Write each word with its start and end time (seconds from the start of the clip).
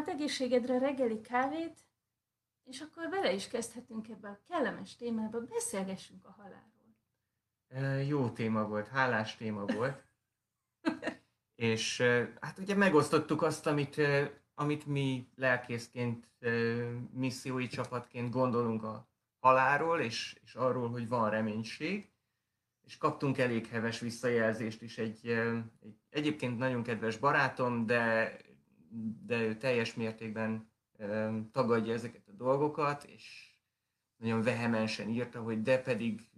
hát 0.00 0.08
egészségedre 0.08 0.78
reggeli 0.78 1.20
kávét, 1.20 1.78
és 2.64 2.80
akkor 2.80 3.08
bele 3.08 3.32
is 3.32 3.48
kezdhetünk 3.48 4.08
ebbe 4.08 4.28
a 4.28 4.40
kellemes 4.48 4.96
témába, 4.96 5.40
beszélgessünk 5.40 6.26
a 6.26 6.36
halálról. 6.38 8.04
Jó 8.06 8.30
téma 8.30 8.68
volt, 8.68 8.88
hálás 8.88 9.36
téma 9.36 9.64
volt. 9.64 10.04
és 11.54 12.00
hát 12.40 12.58
ugye 12.58 12.74
megosztottuk 12.74 13.42
azt, 13.42 13.66
amit, 13.66 14.00
amit 14.54 14.86
mi 14.86 15.28
lelkészként, 15.36 16.28
missziói 17.12 17.66
csapatként 17.66 18.30
gondolunk 18.30 18.82
a 18.82 19.08
halálról, 19.38 20.00
és, 20.00 20.38
és 20.42 20.54
arról, 20.54 20.90
hogy 20.90 21.08
van 21.08 21.30
reménység. 21.30 22.10
És 22.86 22.96
kaptunk 22.96 23.38
elég 23.38 23.66
heves 23.66 24.00
visszajelzést 24.00 24.82
is 24.82 24.98
egy, 24.98 25.28
egy 25.28 25.64
egyébként 26.10 26.58
nagyon 26.58 26.82
kedves 26.82 27.16
barátom, 27.16 27.86
de, 27.86 28.36
de 29.26 29.42
ő 29.42 29.56
teljes 29.56 29.94
mértékben 29.94 30.70
tagadja 31.52 31.92
ezeket 31.92 32.28
a 32.28 32.32
dolgokat, 32.32 33.04
és 33.04 33.50
nagyon 34.16 34.42
vehemensen 34.42 35.08
írta, 35.08 35.42
hogy 35.42 35.62
de 35.62 35.78
pedig 35.78 36.28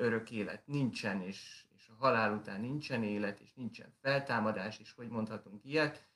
örök 0.00 0.30
élet 0.30 0.66
nincsen, 0.66 1.22
és, 1.22 1.64
és 1.76 1.88
a 1.88 1.94
halál 1.98 2.32
után 2.32 2.60
nincsen 2.60 3.02
élet, 3.02 3.40
és 3.40 3.54
nincsen 3.54 3.94
feltámadás, 4.00 4.78
és 4.78 4.92
hogy 4.92 5.08
mondhatunk 5.08 5.64
ilyet. 5.64 6.06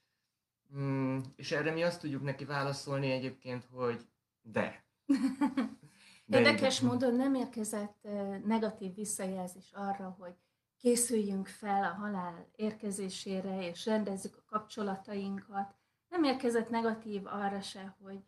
Mm, 0.77 1.19
és 1.37 1.53
erre 1.53 1.71
mi 1.71 1.83
azt 1.83 2.01
tudjuk 2.01 2.23
neki 2.23 2.45
válaszolni 2.45 3.11
egyébként, 3.11 3.65
hogy 3.71 4.07
de. 4.43 4.85
de 6.27 6.39
Érdekes 6.39 6.79
igen. 6.79 6.91
módon 6.91 7.15
nem 7.15 7.35
érkezett 7.35 8.09
negatív 8.45 8.95
visszajelzés 8.95 9.71
arra, 9.73 10.17
hogy 10.19 10.35
készüljünk 10.83 11.47
fel 11.47 11.85
a 11.85 11.95
halál 11.95 12.49
érkezésére, 12.57 13.69
és 13.69 13.87
rendezzük 13.87 14.37
a 14.37 14.51
kapcsolatainkat. 14.51 15.75
Nem 16.09 16.25
érkezett 16.25 16.69
negatív 16.69 17.27
arra 17.27 17.61
se, 17.61 17.97
hogy 18.01 18.25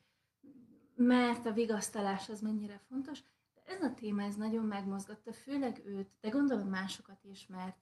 mert 0.94 1.46
a 1.46 1.52
vigasztalás 1.52 2.28
az 2.28 2.40
mennyire 2.40 2.80
fontos, 2.88 3.20
de 3.54 3.62
ez 3.64 3.82
a 3.82 3.94
téma 3.94 4.22
ez 4.22 4.36
nagyon 4.36 4.64
megmozgatta, 4.64 5.32
főleg 5.32 5.82
őt, 5.84 6.10
de 6.20 6.28
gondolom 6.28 6.68
másokat 6.68 7.24
is, 7.24 7.46
mert 7.46 7.76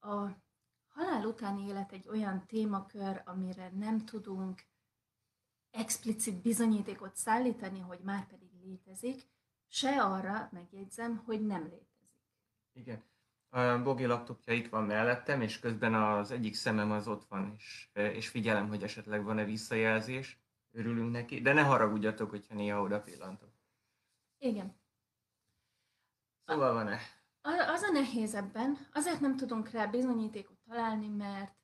a 0.00 0.26
halál 0.88 1.26
utáni 1.26 1.66
élet 1.66 1.92
egy 1.92 2.08
olyan 2.08 2.46
témakör, 2.46 3.22
amire 3.24 3.70
nem 3.74 4.04
tudunk 4.04 4.64
explicit 5.70 6.42
bizonyítékot 6.42 7.16
szállítani, 7.16 7.80
hogy 7.80 8.00
már 8.02 8.26
pedig 8.26 8.50
létezik, 8.62 9.28
se 9.68 10.02
arra, 10.02 10.48
megjegyzem, 10.52 11.16
hogy 11.16 11.46
nem 11.46 11.62
létezik. 11.62 12.10
Igen. 12.72 13.02
A 13.50 13.82
Bogi 13.82 14.06
laptopja 14.06 14.54
itt 14.54 14.68
van 14.68 14.84
mellettem, 14.84 15.40
és 15.40 15.58
közben 15.58 15.94
az 15.94 16.30
egyik 16.30 16.54
szemem 16.54 16.90
az 16.90 17.08
ott 17.08 17.24
van, 17.28 17.54
és, 17.56 17.88
és 17.92 18.28
figyelem, 18.28 18.68
hogy 18.68 18.82
esetleg 18.82 19.24
van-e 19.24 19.44
visszajelzés 19.44 20.40
örülünk 20.72 21.12
neki, 21.12 21.40
de 21.40 21.52
ne 21.52 21.62
haragudjatok, 21.62 22.30
hogyha 22.30 22.54
néha 22.54 22.80
oda 22.80 23.00
pillantok. 23.00 23.50
Igen. 24.38 24.76
Szóval 26.44 26.72
van-e? 26.72 26.98
Az 27.42 27.82
a 27.82 27.90
nehéz 27.92 28.34
ebben, 28.34 28.78
azért 28.92 29.20
nem 29.20 29.36
tudunk 29.36 29.70
rá 29.70 29.86
bizonyítékot 29.86 30.58
találni, 30.68 31.08
mert 31.08 31.56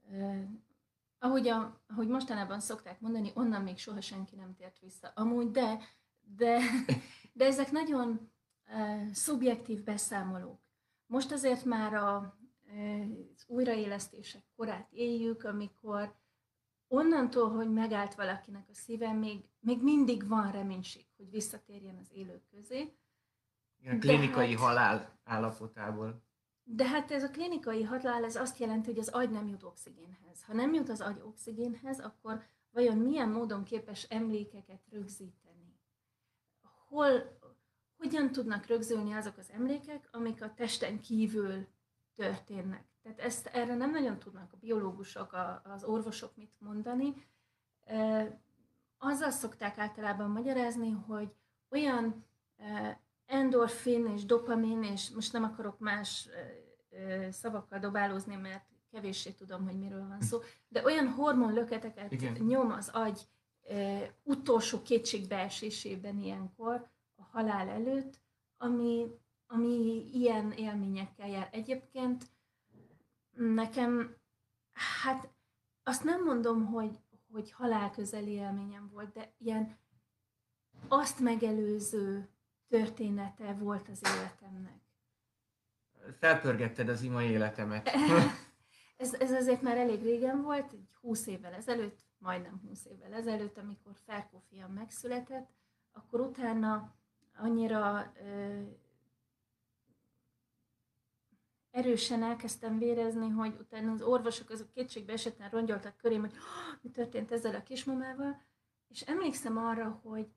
uh, 0.00 0.44
ahogy, 1.18 1.48
a, 1.48 1.82
ahogy 1.86 2.08
mostanában 2.08 2.60
szokták 2.60 3.00
mondani, 3.00 3.30
onnan 3.34 3.62
még 3.62 3.78
soha 3.78 4.00
senki 4.00 4.36
nem 4.36 4.54
tért 4.54 4.78
vissza. 4.78 5.12
Amúgy, 5.14 5.50
de, 5.50 5.78
de, 6.20 6.60
de 7.32 7.44
ezek 7.44 7.70
nagyon 7.70 8.30
uh, 8.66 9.10
szubjektív 9.12 9.82
beszámolók. 9.82 10.61
Most 11.12 11.32
azért 11.32 11.64
már 11.64 11.94
a, 11.94 12.16
az 13.34 13.44
újraélesztések 13.46 14.42
korát 14.56 14.88
éljük, 14.90 15.44
amikor 15.44 16.14
onnantól, 16.88 17.50
hogy 17.50 17.72
megállt 17.72 18.14
valakinek 18.14 18.68
a 18.68 18.74
szíve, 18.74 19.12
még, 19.12 19.44
még 19.60 19.82
mindig 19.82 20.28
van 20.28 20.50
reménység, 20.50 21.06
hogy 21.16 21.30
visszatérjen 21.30 21.96
az 22.00 22.10
élők 22.12 22.42
közé. 22.50 22.96
Igen, 23.80 24.00
klinikai 24.00 24.50
hát, 24.50 24.60
halál 24.60 25.18
állapotából. 25.24 26.22
De 26.64 26.84
hát 26.84 27.10
ez 27.10 27.22
a 27.22 27.30
klinikai 27.30 27.82
halál, 27.82 28.24
ez 28.24 28.36
azt 28.36 28.58
jelenti, 28.58 28.90
hogy 28.90 28.98
az 28.98 29.08
agy 29.08 29.30
nem 29.30 29.48
jut 29.48 29.62
oxigénhez. 29.62 30.44
Ha 30.46 30.52
nem 30.52 30.74
jut 30.74 30.88
az 30.88 31.00
agy 31.00 31.20
oxigénhez, 31.24 32.00
akkor 32.00 32.44
vajon 32.70 32.98
milyen 32.98 33.28
módon 33.28 33.64
képes 33.64 34.02
emlékeket 34.02 34.82
rögzíteni? 34.90 35.80
Hol, 36.88 37.38
hogyan 38.02 38.32
tudnak 38.32 38.66
rögzülni 38.66 39.12
azok 39.12 39.38
az 39.38 39.50
emlékek, 39.50 40.08
amik 40.10 40.42
a 40.42 40.54
testen 40.54 41.00
kívül 41.00 41.66
történnek? 42.14 42.84
Tehát 43.02 43.18
ezt 43.18 43.46
erre 43.46 43.74
nem 43.74 43.90
nagyon 43.90 44.18
tudnak 44.18 44.52
a 44.52 44.56
biológusok, 44.60 45.32
a, 45.32 45.62
az 45.64 45.84
orvosok 45.84 46.36
mit 46.36 46.54
mondani. 46.58 47.14
Azzal 48.98 49.30
szokták 49.30 49.78
általában 49.78 50.30
magyarázni, 50.30 50.90
hogy 50.90 51.34
olyan 51.70 52.24
endorfin 53.26 54.06
és 54.06 54.24
dopamin, 54.24 54.82
és 54.82 55.10
most 55.10 55.32
nem 55.32 55.44
akarok 55.44 55.78
más 55.78 56.28
szavakkal 57.30 57.78
dobálózni, 57.78 58.36
mert 58.36 58.64
kevéssé 58.92 59.30
tudom, 59.30 59.64
hogy 59.64 59.78
miről 59.78 60.08
van 60.08 60.20
szó, 60.20 60.38
de 60.68 60.82
olyan 60.84 61.08
hormonlöketeket 61.08 62.12
Igen. 62.12 62.32
nyom 62.32 62.70
az 62.70 62.88
agy 62.88 63.28
utolsó 64.22 64.82
kétségbeesésében 64.82 66.18
ilyenkor, 66.18 66.90
halál 67.32 67.68
előtt, 67.68 68.20
ami, 68.56 69.06
ami 69.46 70.06
ilyen 70.12 70.52
élményekkel 70.52 71.28
jár. 71.28 71.48
Egyébként 71.52 72.24
Nekem, 73.36 74.16
hát 75.02 75.28
azt 75.82 76.04
nem 76.04 76.24
mondom, 76.24 76.66
hogy, 76.66 76.98
hogy 77.32 77.52
halálközeli 77.52 78.30
élményem 78.30 78.88
volt, 78.92 79.12
de 79.12 79.32
ilyen 79.38 79.76
azt 80.88 81.20
megelőző 81.20 82.28
története 82.68 83.52
volt 83.52 83.88
az 83.88 84.00
életemnek. 84.16 84.80
Felpörgetted 86.18 86.88
az 86.88 87.02
ima 87.02 87.22
életemet. 87.22 87.88
ez, 88.96 89.14
ez 89.14 89.30
azért 89.30 89.62
már 89.62 89.76
elég 89.76 90.02
régen 90.02 90.42
volt, 90.42 90.72
egy 90.72 90.88
húsz 91.00 91.26
évvel 91.26 91.52
ezelőtt, 91.52 92.06
majdnem 92.18 92.60
húsz 92.66 92.84
évvel 92.84 93.12
ezelőtt, 93.12 93.58
amikor 93.58 93.92
Ferkó 94.06 94.42
fiam 94.48 94.72
megszületett, 94.72 95.50
akkor 95.92 96.20
utána 96.20 96.94
annyira 97.34 98.12
ö, 98.20 98.62
erősen 101.70 102.22
elkezdtem 102.22 102.78
vérezni, 102.78 103.28
hogy 103.28 103.56
utána 103.58 103.92
az 103.92 104.02
orvosok 104.02 104.50
azok 104.50 104.70
kétségbe 104.70 105.12
esetten 105.12 105.50
rongyoltak 105.50 105.96
körém, 105.96 106.20
hogy 106.20 106.34
mi 106.80 106.90
történt 106.90 107.32
ezzel 107.32 107.54
a 107.54 107.62
kismamával, 107.62 108.42
és 108.88 109.00
emlékszem 109.00 109.56
arra, 109.56 110.00
hogy 110.02 110.28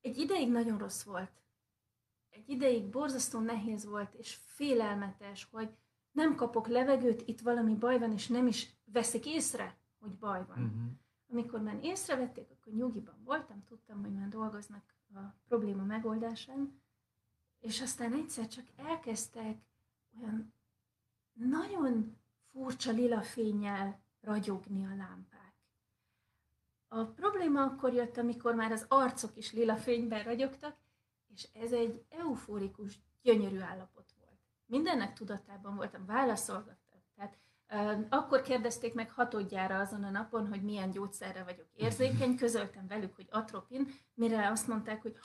egy 0.00 0.18
ideig 0.18 0.50
nagyon 0.50 0.78
rossz 0.78 1.02
volt. 1.02 1.42
Egy 2.30 2.48
ideig 2.48 2.90
borzasztó 2.90 3.40
nehéz 3.40 3.84
volt, 3.84 4.14
és 4.14 4.34
félelmetes, 4.34 5.48
hogy 5.50 5.70
nem 6.10 6.34
kapok 6.34 6.66
levegőt, 6.66 7.22
itt 7.28 7.40
valami 7.40 7.74
baj 7.74 7.98
van, 7.98 8.12
és 8.12 8.28
nem 8.28 8.46
is 8.46 8.76
veszik 8.84 9.26
észre, 9.26 9.78
hogy 9.98 10.18
baj 10.18 10.44
van. 10.46 10.58
Uh-huh. 10.58 10.90
Amikor 11.28 11.60
már 11.60 11.78
észrevették, 11.82 12.50
akkor 12.50 12.72
nyugiban 12.72 13.22
voltam, 13.24 13.64
tudtam, 13.64 14.00
hogy 14.00 14.12
már 14.12 14.28
dolgoznak 14.28 14.91
a 15.14 15.34
probléma 15.48 15.84
megoldásán, 15.84 16.82
és 17.60 17.80
aztán 17.80 18.12
egyszer 18.12 18.48
csak 18.48 18.64
elkezdtek 18.76 19.58
olyan 20.20 20.54
nagyon 21.32 22.16
furcsa 22.50 22.90
lila 22.90 23.22
fényjel 23.22 24.02
ragyogni 24.20 24.84
a 24.84 24.94
lámpák. 24.96 25.54
A 26.88 27.04
probléma 27.04 27.62
akkor 27.62 27.92
jött, 27.92 28.16
amikor 28.16 28.54
már 28.54 28.72
az 28.72 28.86
arcok 28.88 29.36
is 29.36 29.52
lila 29.52 29.76
fényben 29.76 30.22
ragyogtak, 30.22 30.76
és 31.34 31.48
ez 31.52 31.72
egy 31.72 32.04
euforikus, 32.08 32.98
gyönyörű 33.22 33.58
állapot 33.58 34.12
volt. 34.18 34.38
Mindennek 34.66 35.12
tudatában 35.12 35.76
voltam, 35.76 36.06
válaszolgattam. 36.06 36.81
Akkor 38.08 38.40
kérdezték 38.40 38.94
meg 38.94 39.10
hatodjára 39.10 39.78
azon 39.78 40.04
a 40.04 40.10
napon, 40.10 40.48
hogy 40.48 40.62
milyen 40.62 40.90
gyógyszerre 40.90 41.44
vagyok 41.44 41.66
érzékeny, 41.74 42.36
közöltem 42.36 42.86
velük, 42.88 43.14
hogy 43.16 43.26
atropin, 43.30 43.88
mire 44.14 44.48
azt 44.48 44.68
mondták, 44.68 45.02
hogy 45.02 45.16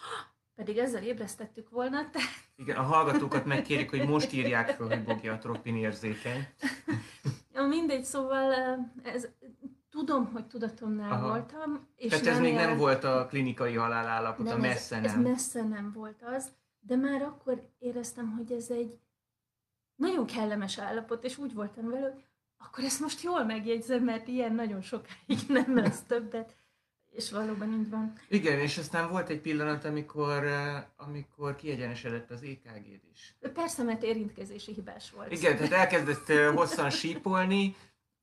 pedig 0.55 0.77
ezzel 0.77 1.03
ébresztettük 1.03 1.69
volna. 1.69 2.09
Te... 2.09 2.19
Igen, 2.55 2.77
a 2.77 2.81
hallgatókat 2.81 3.45
megkérik, 3.45 3.89
hogy 3.89 4.07
most 4.07 4.33
írják 4.33 4.69
fel, 4.69 4.88
hogy 4.88 5.03
Bogi 5.03 5.27
a 5.27 5.38
tropin 5.38 5.75
érzékeny. 5.75 6.47
Ja, 7.53 7.63
mindegy, 7.63 8.03
szóval 8.03 8.53
ez, 9.03 9.27
tudom, 9.89 10.31
hogy 10.31 10.47
tudatomnál 10.47 11.11
Aha. 11.11 11.27
voltam. 11.27 11.88
És 11.95 12.09
Tehát 12.09 12.25
ez 12.25 12.39
még 12.39 12.53
nem 12.53 12.77
volt 12.77 13.03
a 13.03 13.25
klinikai 13.25 13.75
halálállapot, 13.75 14.49
a 14.49 14.57
messze 14.57 14.95
ez, 14.95 15.01
nem. 15.01 15.25
Ez 15.25 15.31
messze 15.31 15.63
nem 15.63 15.91
volt 15.91 16.23
az, 16.35 16.51
de 16.79 16.95
már 16.95 17.21
akkor 17.21 17.69
éreztem, 17.79 18.31
hogy 18.31 18.51
ez 18.51 18.69
egy 18.69 18.99
nagyon 19.95 20.25
kellemes 20.25 20.77
állapot, 20.77 21.23
és 21.23 21.38
úgy 21.38 21.53
voltam 21.53 21.89
vele, 21.89 21.99
hogy 21.99 22.23
akkor 22.57 22.83
ezt 22.83 23.00
most 23.00 23.21
jól 23.21 23.44
megjegyzem, 23.44 24.04
mert 24.04 24.27
ilyen 24.27 24.54
nagyon 24.54 24.81
sokáig 24.81 25.39
nem 25.57 25.75
lesz 25.75 26.01
többet. 26.01 26.56
És 27.09 27.31
valóban 27.31 27.74
így 27.74 27.89
van. 27.89 28.13
Igen, 28.30 28.59
és 28.59 28.77
aztán 28.77 29.09
volt 29.09 29.30
egy 29.30 29.42
pillanat, 29.42 29.86
amikor, 29.86 30.44
eh, 30.44 30.83
amikor 30.95 31.56
kiegyenesedett 31.56 32.31
az 32.31 32.42
EKG-d 32.42 33.01
is. 33.12 33.36
Persze, 33.54 33.83
mert 33.83 34.04
érintkezési 34.04 34.74
hibás 34.74 35.12
volt. 35.12 35.31
Igen, 35.31 35.57
tehát 35.57 35.71
elkezdett 35.71 36.30
eh, 36.30 36.54
hosszan 36.54 36.89
sípolni, 36.89 37.75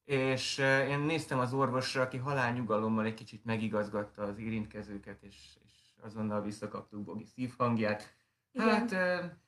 és 0.04 0.58
én 0.88 0.98
néztem 0.98 1.38
az 1.38 1.52
orvosra, 1.52 2.02
aki 2.02 2.16
halálnyugalommal 2.16 3.04
egy 3.04 3.14
kicsit 3.14 3.44
megigazgatta 3.44 4.22
az 4.22 4.38
érintkezőket, 4.38 5.22
és, 5.22 5.36
és 5.64 5.72
azonnal 6.02 6.42
visszakaptuk 6.42 7.02
Bogi 7.02 7.24
szívhangját. 7.24 8.14
Hát 8.58 8.90
Igen. 8.90 9.42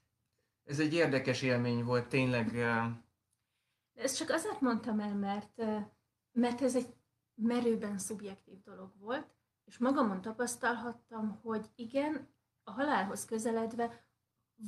ez 0.64 0.78
egy 0.78 0.94
érdekes 0.94 1.42
élmény 1.42 1.84
volt, 1.84 2.06
tényleg. 2.08 2.54
De 3.96 4.02
ezt 4.02 4.16
csak 4.16 4.30
azért 4.30 4.60
mondtam 4.60 5.00
el, 5.00 5.14
mert, 5.14 5.62
mert 6.32 6.60
ez 6.60 6.76
egy 6.76 6.94
merőben 7.34 7.98
szubjektív 7.98 8.62
dolog 8.62 8.92
volt, 8.98 9.34
és 9.64 9.78
magamon 9.78 10.20
tapasztalhattam, 10.20 11.40
hogy 11.42 11.70
igen, 11.74 12.28
a 12.64 12.70
halálhoz 12.70 13.24
közeledve 13.24 14.04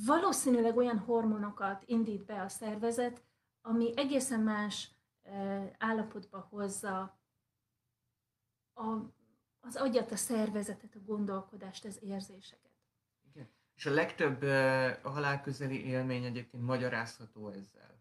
valószínűleg 0.07 0.77
olyan 0.77 0.99
hormonokat 0.99 1.83
indít 1.87 2.25
be 2.25 2.43
a 2.43 2.49
szervezet, 2.49 3.23
ami 3.61 3.93
egészen 3.97 4.41
más 4.41 4.91
állapotba 5.79 6.47
hozza 6.51 7.21
a, 8.73 8.85
az 9.61 9.77
agyat, 9.77 10.11
a 10.11 10.17
szervezetet, 10.17 10.95
a 10.95 11.05
gondolkodást, 11.05 11.85
az 11.85 11.99
érzéseket. 12.03 12.73
Igen. 13.33 13.49
És 13.75 13.87
a 13.87 13.91
legtöbb 13.91 14.43
halálközeli 15.03 15.87
élmény 15.87 16.25
egyébként 16.25 16.63
magyarázható 16.63 17.49
ezzel. 17.49 17.98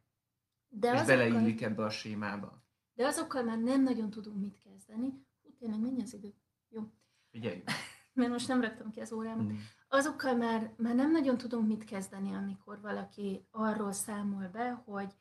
De 0.70 0.94
és 0.94 1.06
beleillik 1.06 1.62
ebbe 1.62 1.84
a 1.84 1.90
sémába. 1.90 2.64
De 2.94 3.06
azokkal 3.06 3.44
már 3.44 3.60
nem 3.60 3.84
nagyon 3.84 4.10
tudunk 4.10 4.42
mit 4.42 4.58
kezdeni. 4.64 5.26
Hú, 5.44 5.54
tényleg 5.60 5.80
mennyi 5.80 6.02
az 6.02 6.14
idő? 6.14 6.34
Jó. 6.70 6.82
Figyeljünk. 7.30 7.70
Mert 8.14 8.32
most 8.32 8.48
nem 8.48 8.62
raktam 8.62 8.92
ki 8.92 9.00
az 9.00 9.12
órámat. 9.12 9.52
Mm. 9.52 9.56
Azokkal 9.88 10.36
már, 10.36 10.74
már 10.78 10.96
nem 10.96 11.12
nagyon 11.12 11.38
tudunk 11.38 11.68
mit 11.68 11.84
kezdeni, 11.84 12.34
amikor 12.34 12.82
valaki 12.82 13.48
arról 13.52 13.92
számol 13.92 14.48
be, 14.48 14.70
hogy 14.86 15.14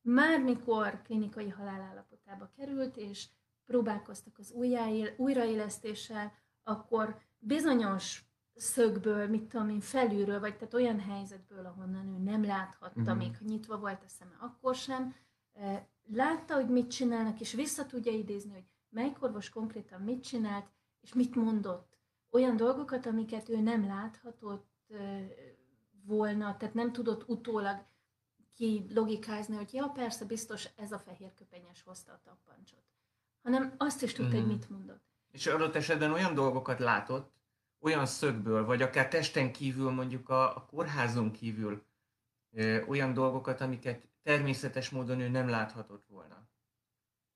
már 0.00 0.42
mikor 0.42 1.02
klinikai 1.02 1.48
halálállapotába 1.48 2.50
került, 2.56 2.96
és 2.96 3.28
próbálkoztak 3.64 4.38
az 4.38 4.52
újjáél, 4.52 5.14
újraélesztéssel, 5.16 6.32
akkor 6.62 7.20
bizonyos 7.38 8.24
szögből, 8.60 9.28
mit 9.28 9.42
tudom 9.42 9.68
én, 9.68 9.80
felülről, 9.80 10.40
vagy 10.40 10.56
tehát 10.56 10.74
olyan 10.74 11.00
helyzetből, 11.00 11.66
ahonnan 11.66 12.06
ő 12.08 12.18
nem 12.18 12.44
láthatta, 12.44 13.00
mm-hmm. 13.00 13.16
még 13.16 13.36
ha 13.38 13.44
nyitva 13.44 13.78
volt 13.78 14.02
a 14.04 14.08
szeme, 14.08 14.36
akkor 14.38 14.74
sem, 14.74 15.14
látta, 16.12 16.54
hogy 16.54 16.68
mit 16.68 16.90
csinálnak, 16.90 17.40
és 17.40 17.52
vissza 17.52 17.86
tudja 17.86 18.12
idézni, 18.12 18.52
hogy 18.52 18.64
melyik 18.88 19.22
orvos 19.22 19.48
konkrétan 19.48 20.00
mit 20.00 20.22
csinált, 20.22 20.66
és 21.00 21.14
mit 21.14 21.34
mondott. 21.34 21.98
Olyan 22.30 22.56
dolgokat, 22.56 23.06
amiket 23.06 23.48
ő 23.48 23.60
nem 23.60 23.86
láthatott 23.86 24.68
volna, 26.04 26.56
tehát 26.56 26.74
nem 26.74 26.92
tudott 26.92 27.28
utólag 27.28 27.84
ki 28.54 28.86
logikázni, 28.94 29.56
hogy 29.56 29.74
ja, 29.74 29.88
persze, 29.88 30.24
biztos 30.24 30.68
ez 30.76 30.92
a 30.92 30.98
fehér 30.98 31.34
köpenyes 31.34 31.82
hozta 31.82 32.12
a 32.12 32.20
tappancsot. 32.24 32.82
Hanem 33.42 33.74
azt 33.76 34.02
is 34.02 34.12
tudta, 34.12 34.32
mm. 34.32 34.34
hogy 34.34 34.46
mhm. 34.46 34.50
mit 34.50 34.70
mondott. 34.70 35.02
És 35.30 35.46
adott 35.46 35.74
esetben 35.74 36.12
olyan 36.12 36.34
dolgokat 36.34 36.78
látott, 36.78 37.32
olyan 37.80 38.06
szögből, 38.06 38.64
vagy 38.64 38.82
akár 38.82 39.08
testen 39.08 39.52
kívül, 39.52 39.90
mondjuk 39.90 40.28
a, 40.28 40.56
a 40.56 40.66
kórházon 40.66 41.32
kívül, 41.32 41.82
ö, 42.50 42.84
olyan 42.84 43.12
dolgokat, 43.12 43.60
amiket 43.60 44.08
természetes 44.22 44.90
módon 44.90 45.20
ő 45.20 45.28
nem 45.28 45.48
láthatott 45.48 46.06
volna. 46.06 46.48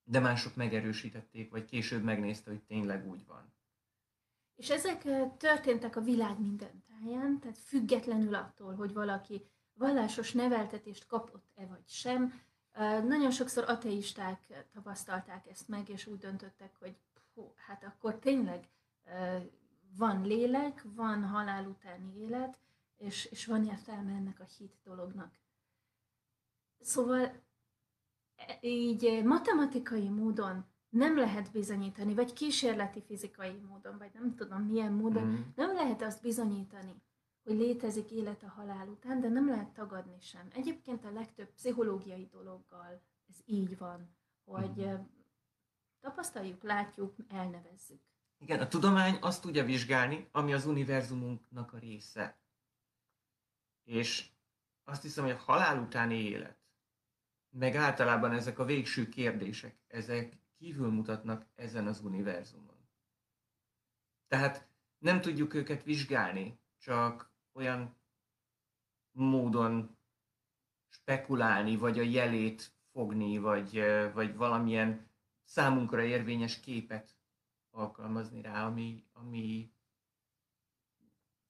De 0.04 0.20
mások 0.20 0.54
megerősítették, 0.54 1.50
vagy 1.50 1.64
később 1.64 2.02
megnézte, 2.02 2.50
hogy 2.50 2.62
tényleg 2.62 3.06
úgy 3.06 3.26
van. 3.26 3.52
És 4.56 4.70
ezek 4.70 5.02
történtek 5.36 5.96
a 5.96 6.00
világ 6.00 6.40
minden 6.40 6.84
táján, 6.86 7.38
tehát 7.38 7.58
függetlenül 7.58 8.34
attól, 8.34 8.74
hogy 8.74 8.92
valaki 8.92 9.46
vallásos 9.72 10.32
neveltetést 10.32 11.06
kapott-e 11.06 11.66
vagy 11.66 11.88
sem. 11.88 12.42
Nagyon 13.06 13.30
sokszor 13.30 13.64
ateisták 13.68 14.66
tapasztalták 14.72 15.46
ezt 15.46 15.68
meg, 15.68 15.88
és 15.88 16.06
úgy 16.06 16.18
döntöttek, 16.18 16.76
hogy 16.78 16.96
hú, 17.34 17.52
hát 17.66 17.84
akkor 17.84 18.18
tényleg 18.18 18.68
van 19.96 20.26
lélek, 20.26 20.84
van 20.94 21.24
halál 21.24 21.66
utáni 21.66 22.18
élet, 22.18 22.58
és, 22.96 23.24
és 23.24 23.46
van 23.46 23.64
értelme 23.64 24.12
ennek 24.12 24.40
a 24.40 24.46
hit 24.58 24.76
dolognak. 24.84 25.34
Szóval 26.80 27.20
e, 28.36 28.58
így 28.60 29.22
matematikai 29.24 30.08
módon 30.08 30.64
nem 30.88 31.16
lehet 31.16 31.52
bizonyítani, 31.52 32.14
vagy 32.14 32.32
kísérleti 32.32 33.02
fizikai 33.02 33.60
módon, 33.68 33.98
vagy 33.98 34.10
nem 34.14 34.34
tudom 34.34 34.62
milyen 34.62 34.92
módon, 34.92 35.26
mm. 35.26 35.40
nem 35.54 35.74
lehet 35.74 36.02
azt 36.02 36.22
bizonyítani, 36.22 37.02
hogy 37.42 37.56
létezik 37.56 38.10
élet 38.10 38.42
a 38.42 38.48
halál 38.48 38.88
után, 38.88 39.20
de 39.20 39.28
nem 39.28 39.48
lehet 39.48 39.72
tagadni 39.72 40.20
sem. 40.20 40.48
Egyébként 40.52 41.04
a 41.04 41.12
legtöbb 41.12 41.52
pszichológiai 41.54 42.28
dologgal 42.32 43.02
ez 43.28 43.36
így 43.44 43.78
van, 43.78 44.16
hogy 44.44 44.86
mm. 44.86 44.94
tapasztaljuk, 46.00 46.62
látjuk, 46.62 47.14
elnevezzük. 47.28 48.00
Igen, 48.44 48.60
a 48.60 48.68
tudomány 48.68 49.18
azt 49.20 49.42
tudja 49.42 49.64
vizsgálni, 49.64 50.28
ami 50.32 50.52
az 50.52 50.66
univerzumunknak 50.66 51.72
a 51.72 51.78
része. 51.78 52.38
És 53.84 54.30
azt 54.84 55.02
hiszem, 55.02 55.24
hogy 55.24 55.32
a 55.32 55.38
halál 55.38 55.78
utáni 55.78 56.14
élet, 56.14 56.58
meg 57.50 57.74
általában 57.76 58.32
ezek 58.32 58.58
a 58.58 58.64
végső 58.64 59.08
kérdések, 59.08 59.76
ezek 59.86 60.38
kívül 60.58 60.90
mutatnak 60.90 61.46
ezen 61.54 61.86
az 61.86 62.00
univerzumon. 62.00 62.88
Tehát 64.28 64.68
nem 64.98 65.20
tudjuk 65.20 65.54
őket 65.54 65.82
vizsgálni, 65.82 66.60
csak 66.78 67.32
olyan 67.52 67.96
módon 69.10 69.98
spekulálni, 70.88 71.76
vagy 71.76 71.98
a 71.98 72.02
jelét 72.02 72.72
fogni, 72.92 73.38
vagy, 73.38 73.80
vagy 74.12 74.36
valamilyen 74.36 75.10
számunkra 75.44 76.02
érvényes 76.02 76.60
képet 76.60 77.16
alkalmazni 77.74 78.42
rá, 78.42 78.66
ami, 78.66 79.04
ami, 79.12 79.72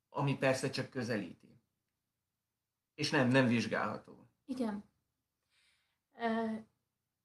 ami 0.09 0.39
persze 0.39 0.71
csak 0.71 0.91
közelíti. 0.91 1.61
És 2.95 3.11
nem, 3.11 3.29
nem 3.29 3.47
vizsgálható. 3.47 4.29
Igen. 4.45 4.85
E, 6.13 6.65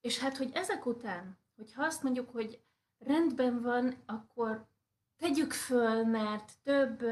és 0.01 0.19
hát, 0.19 0.37
hogy 0.37 0.51
ezek 0.53 0.85
után, 0.85 1.37
hogyha 1.55 1.83
azt 1.83 2.03
mondjuk, 2.03 2.29
hogy 2.29 2.63
rendben 2.97 3.61
van, 3.61 4.03
akkor 4.05 4.67
tegyük 5.17 5.53
föl, 5.53 6.03
mert 6.03 6.53
több 6.63 7.03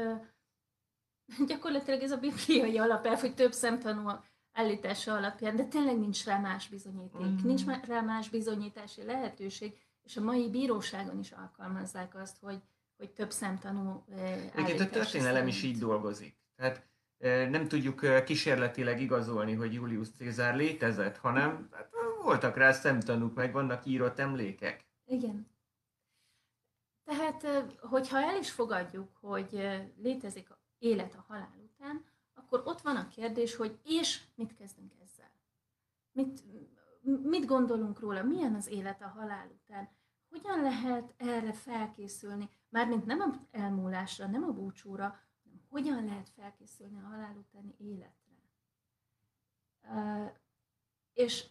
gyakorlatilag 1.46 2.02
ez 2.02 2.10
a 2.10 2.18
bibliai 2.18 2.78
alapelv, 2.78 3.20
hogy 3.20 3.34
több 3.34 3.52
szemtanú 3.52 4.10
állítása 4.52 5.14
alapján, 5.14 5.56
de 5.56 5.64
tényleg 5.64 5.98
nincs 5.98 6.24
rá 6.24 6.38
más 6.38 6.68
bizonyíték, 6.68 7.20
mm. 7.20 7.36
nincs 7.42 7.64
rá 7.64 8.00
más 8.00 8.28
bizonyítási 8.28 9.04
lehetőség, 9.04 9.78
és 10.08 10.16
a 10.16 10.20
mai 10.20 10.50
bíróságon 10.50 11.18
is 11.18 11.30
alkalmazzák 11.30 12.14
azt, 12.14 12.38
hogy, 12.40 12.62
hogy 12.96 13.10
több 13.10 13.30
szemtanú 13.30 14.04
Egyébként 14.54 14.80
a 14.80 14.88
történelem 14.88 15.46
is 15.46 15.62
így 15.62 15.78
dolgozik. 15.78 16.36
Tehát 16.56 16.88
nem 17.50 17.68
tudjuk 17.68 18.24
kísérletileg 18.24 19.00
igazolni, 19.00 19.54
hogy 19.54 19.72
Julius 19.72 20.08
Cézár 20.10 20.56
létezett, 20.56 21.16
hanem 21.16 21.68
hát, 21.72 21.90
voltak 22.22 22.56
rá 22.56 22.72
szemtanúk, 22.72 23.34
meg 23.34 23.52
vannak 23.52 23.86
írott 23.86 24.18
emlékek. 24.18 24.86
Igen. 25.06 25.46
Tehát, 27.04 27.46
hogyha 27.80 28.22
el 28.22 28.36
is 28.36 28.50
fogadjuk, 28.50 29.08
hogy 29.20 29.68
létezik 29.96 30.48
élet 30.78 31.14
a 31.14 31.24
halál 31.28 31.54
után, 31.64 32.04
akkor 32.34 32.62
ott 32.64 32.80
van 32.80 32.96
a 32.96 33.08
kérdés, 33.08 33.56
hogy 33.56 33.78
és 33.84 34.20
mit 34.34 34.54
kezdünk 34.54 34.92
ezzel? 35.02 35.30
Mit, 36.12 36.42
mit 37.22 37.46
gondolunk 37.46 38.00
róla? 38.00 38.22
Milyen 38.22 38.54
az 38.54 38.68
élet 38.68 39.02
a 39.02 39.08
halál 39.08 39.50
után? 39.62 39.96
Hogyan 40.30 40.62
lehet 40.62 41.14
erre 41.16 41.52
felkészülni? 41.52 42.50
Mármint 42.68 43.04
nem 43.04 43.20
a 43.20 43.46
elmúlásra, 43.50 44.26
nem 44.26 44.42
a 44.42 44.52
búcsúra, 44.52 45.04
hanem 45.44 45.60
hogyan 45.68 46.04
lehet 46.04 46.28
felkészülni 46.28 46.98
a 46.98 47.06
halál 47.06 47.36
utáni 47.36 47.74
életre? 47.78 48.26
Uh, 49.82 50.30
és, 51.12 51.46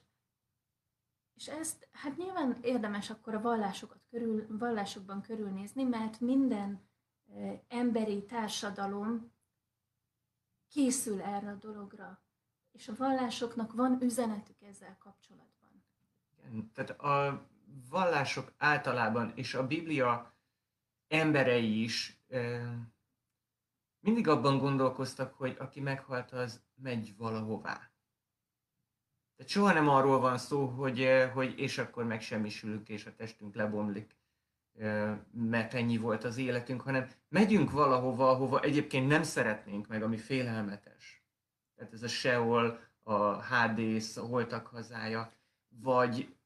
és 1.34 1.48
ezt, 1.48 1.88
hát 1.92 2.18
nyilván 2.18 2.58
érdemes 2.62 3.10
akkor 3.10 3.36
a 3.36 3.42
vallásokat 3.42 4.06
körül, 4.10 4.58
vallásokban 4.58 5.22
körülnézni, 5.22 5.84
mert 5.84 6.20
minden 6.20 6.88
emberi 7.68 8.26
társadalom 8.26 9.32
készül 10.68 11.22
erre 11.22 11.50
a 11.50 11.56
dologra, 11.56 12.22
és 12.72 12.88
a 12.88 12.96
vallásoknak 12.96 13.74
van 13.74 14.02
üzenetük 14.02 14.62
ezzel 14.62 14.98
kapcsolatban. 14.98 15.84
Igen, 16.38 16.72
tehát 16.74 16.90
a 16.90 17.48
vallások 17.90 18.54
általában, 18.58 19.32
és 19.36 19.54
a 19.54 19.68
Biblia 19.68 20.36
emberei 21.08 21.84
is 21.84 22.22
mindig 24.00 24.28
abban 24.28 24.58
gondolkoztak, 24.58 25.34
hogy 25.34 25.56
aki 25.60 25.80
meghalt, 25.80 26.32
az 26.32 26.62
megy 26.76 27.14
valahová. 27.18 27.92
Tehát 29.36 29.52
soha 29.52 29.74
nem 29.74 29.90
arról 29.90 30.20
van 30.20 30.38
szó, 30.38 30.66
hogy, 30.66 31.08
hogy 31.34 31.60
és 31.60 31.78
akkor 31.78 32.04
megsemmisülünk, 32.04 32.90
és 32.90 33.06
a 33.06 33.16
testünk 33.16 33.56
lebomlik, 33.56 34.16
mert 35.32 35.74
ennyi 35.74 35.98
volt 35.98 36.24
az 36.24 36.38
életünk, 36.38 36.82
hanem 36.82 37.10
megyünk 37.30 37.72
valahova, 37.72 38.30
ahova 38.30 38.62
egyébként 38.62 39.08
nem 39.08 39.24
szeretnénk 39.24 39.88
meg, 39.88 40.04
ami 40.04 40.18
félelmetes. 40.18 41.26
Tehát 41.76 41.94
ez 41.94 42.04
a 42.04 42.08
Seol, 42.08 42.80
a 43.04 43.36
Hádész, 43.36 44.18
a 44.18 44.26
Holtak 44.26 44.68
hazája, 44.68 45.34
vagy, 45.68 46.37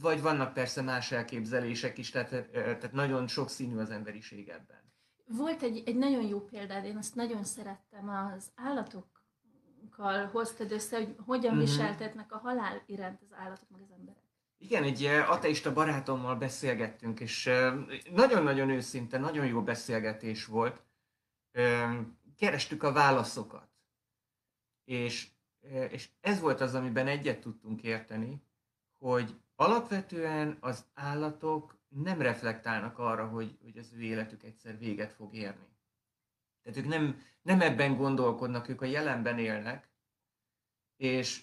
vagy 0.00 0.22
vannak 0.22 0.52
persze 0.52 0.82
más 0.82 1.12
elképzelések 1.12 1.98
is, 1.98 2.10
tehát, 2.10 2.50
tehát 2.52 2.92
nagyon 2.92 3.26
sokszínű 3.26 3.76
az 3.78 3.90
emberiség 3.90 4.48
ebben. 4.48 4.92
Volt 5.26 5.62
egy, 5.62 5.82
egy 5.86 5.96
nagyon 5.96 6.22
jó 6.22 6.40
példád, 6.40 6.84
én 6.84 6.96
azt 6.96 7.14
nagyon 7.14 7.44
szerettem, 7.44 8.08
az 8.08 8.50
állatokkal 8.54 10.26
hoztad 10.32 10.72
össze, 10.72 10.96
hogy 10.96 11.14
hogyan 11.26 11.52
uh-huh. 11.52 11.68
viseltetnek 11.68 12.32
a 12.32 12.38
halál 12.38 12.82
iránt 12.86 13.20
az 13.22 13.32
állatok 13.32 13.68
meg 13.70 13.80
az 13.80 13.90
emberek. 13.98 14.22
Igen, 14.58 14.82
egy 14.82 15.04
ateista 15.04 15.72
barátommal 15.72 16.36
beszélgettünk, 16.36 17.20
és 17.20 17.50
nagyon-nagyon 18.10 18.70
őszinte, 18.70 19.18
nagyon 19.18 19.46
jó 19.46 19.62
beszélgetés 19.62 20.46
volt. 20.46 20.82
Kerestük 22.36 22.82
a 22.82 22.92
válaszokat. 22.92 23.68
És, 24.84 25.28
és 25.90 26.08
ez 26.20 26.40
volt 26.40 26.60
az, 26.60 26.74
amiben 26.74 27.06
egyet 27.06 27.40
tudtunk 27.40 27.82
érteni, 27.82 28.42
hogy 28.98 29.40
alapvetően 29.60 30.56
az 30.60 30.84
állatok 30.94 31.78
nem 31.88 32.20
reflektálnak 32.20 32.98
arra, 32.98 33.26
hogy, 33.28 33.58
hogy 33.62 33.78
az 33.78 33.92
ő 33.92 34.00
életük 34.00 34.42
egyszer 34.42 34.78
véget 34.78 35.12
fog 35.12 35.34
érni. 35.34 35.68
Tehát 36.62 36.78
ők 36.78 36.86
nem, 36.86 37.22
nem 37.42 37.60
ebben 37.60 37.96
gondolkodnak, 37.96 38.68
ők 38.68 38.82
a 38.82 38.84
jelenben 38.84 39.38
élnek, 39.38 39.90
és 40.96 41.42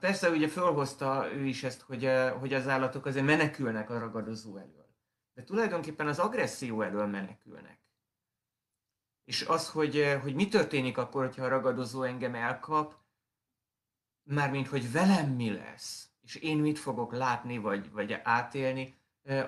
persze 0.00 0.30
ugye 0.30 0.48
felhozta 0.48 1.32
ő 1.32 1.44
is 1.44 1.62
ezt, 1.62 1.80
hogy, 1.80 2.10
hogy 2.38 2.54
az 2.54 2.68
állatok 2.68 3.06
azért 3.06 3.26
menekülnek 3.26 3.90
a 3.90 3.98
ragadozó 3.98 4.56
elől. 4.56 4.94
De 5.34 5.44
tulajdonképpen 5.44 6.06
az 6.06 6.18
agresszió 6.18 6.82
elől 6.82 7.06
menekülnek. 7.06 7.78
És 9.24 9.42
az, 9.42 9.70
hogy, 9.70 10.18
hogy 10.22 10.34
mi 10.34 10.48
történik 10.48 10.98
akkor, 10.98 11.24
hogyha 11.24 11.44
a 11.44 11.48
ragadozó 11.48 12.02
engem 12.02 12.34
elkap, 12.34 12.96
mármint, 14.22 14.68
hogy 14.68 14.92
velem 14.92 15.30
mi 15.30 15.52
lesz, 15.52 16.13
és 16.24 16.34
én 16.34 16.58
mit 16.58 16.78
fogok 16.78 17.12
látni, 17.12 17.58
vagy, 17.58 17.90
vagy 17.90 18.12
átélni, 18.22 18.94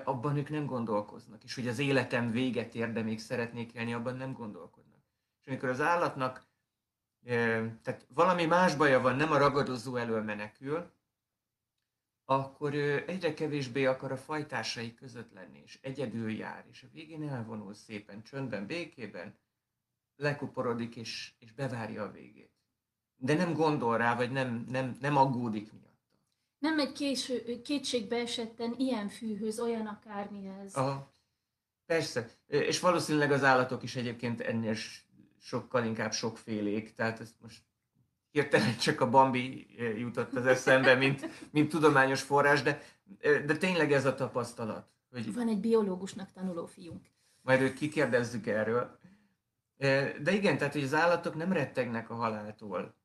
abban 0.03 0.37
ők 0.37 0.49
nem 0.49 0.65
gondolkoznak. 0.65 1.43
És 1.43 1.55
hogy 1.55 1.67
az 1.67 1.79
életem 1.79 2.31
véget 2.31 2.75
ér, 2.75 2.91
de 2.91 3.01
még 3.01 3.19
szeretnék 3.19 3.73
élni, 3.73 3.93
abban 3.93 4.15
nem 4.15 4.33
gondolkodnak. 4.33 5.01
És 5.41 5.47
amikor 5.47 5.69
az 5.69 5.81
állatnak 5.81 6.47
tehát 7.81 8.05
valami 8.13 8.45
más 8.45 8.75
baja 8.75 9.01
van, 9.01 9.15
nem 9.15 9.31
a 9.31 9.37
ragadozó 9.37 9.95
elől 9.95 10.21
menekül, 10.21 10.91
akkor 12.25 12.73
ő 12.73 13.03
egyre 13.07 13.33
kevésbé 13.33 13.85
akar 13.85 14.11
a 14.11 14.17
fajtásai 14.17 14.93
között 14.93 15.33
lenni, 15.33 15.61
és 15.65 15.79
egyedül 15.81 16.31
jár, 16.31 16.65
és 16.69 16.83
a 16.83 16.87
végén 16.91 17.29
elvonul 17.29 17.73
szépen, 17.73 18.23
csöndben, 18.23 18.65
békében, 18.65 19.39
lekuporodik, 20.15 20.95
és, 20.95 21.33
és 21.39 21.51
bevárja 21.51 22.03
a 22.03 22.11
végét. 22.11 22.51
De 23.15 23.33
nem 23.33 23.53
gondol 23.53 23.97
rá, 23.97 24.15
vagy 24.15 24.31
nem, 24.31 24.65
nem, 24.69 24.97
nem 24.99 25.17
aggódik 25.17 25.73
miatt. 25.73 25.86
Nem 26.59 26.79
egy 26.79 26.91
késő, 26.91 27.61
kétségbe 27.61 28.15
esetten 28.15 28.75
ilyen 28.77 29.09
fűhöz, 29.09 29.59
olyan 29.59 29.85
akármihez. 29.85 30.75
Aha. 30.75 31.13
Persze. 31.85 32.29
És 32.47 32.79
valószínűleg 32.79 33.31
az 33.31 33.43
állatok 33.43 33.83
is 33.83 33.95
egyébként 33.95 34.41
ennél 34.41 34.75
sokkal 35.39 35.85
inkább 35.85 36.13
sokfélék, 36.13 36.93
tehát 36.93 37.19
ezt 37.19 37.35
most 37.41 37.61
hirtelen 38.31 38.77
csak 38.77 39.01
a 39.01 39.09
Bambi 39.09 39.67
jutott 39.97 40.33
az 40.33 40.45
eszembe, 40.45 40.95
mint, 40.95 41.29
mint 41.51 41.69
tudományos 41.69 42.21
forrás, 42.21 42.61
de, 42.61 42.81
de 43.21 43.57
tényleg 43.57 43.91
ez 43.91 44.05
a 44.05 44.15
tapasztalat. 44.15 44.87
Hogy 45.11 45.33
Van 45.33 45.47
egy 45.47 45.59
biológusnak 45.59 46.31
tanuló 46.31 46.65
fiunk. 46.65 47.05
Majd 47.41 47.61
őt 47.61 47.73
kikérdezzük 47.73 48.47
erről. 48.47 48.99
De 50.21 50.31
igen, 50.31 50.57
tehát 50.57 50.73
hogy 50.73 50.83
az 50.83 50.93
állatok 50.93 51.35
nem 51.35 51.51
rettegnek 51.51 52.09
a 52.09 52.15
haláltól 52.15 52.95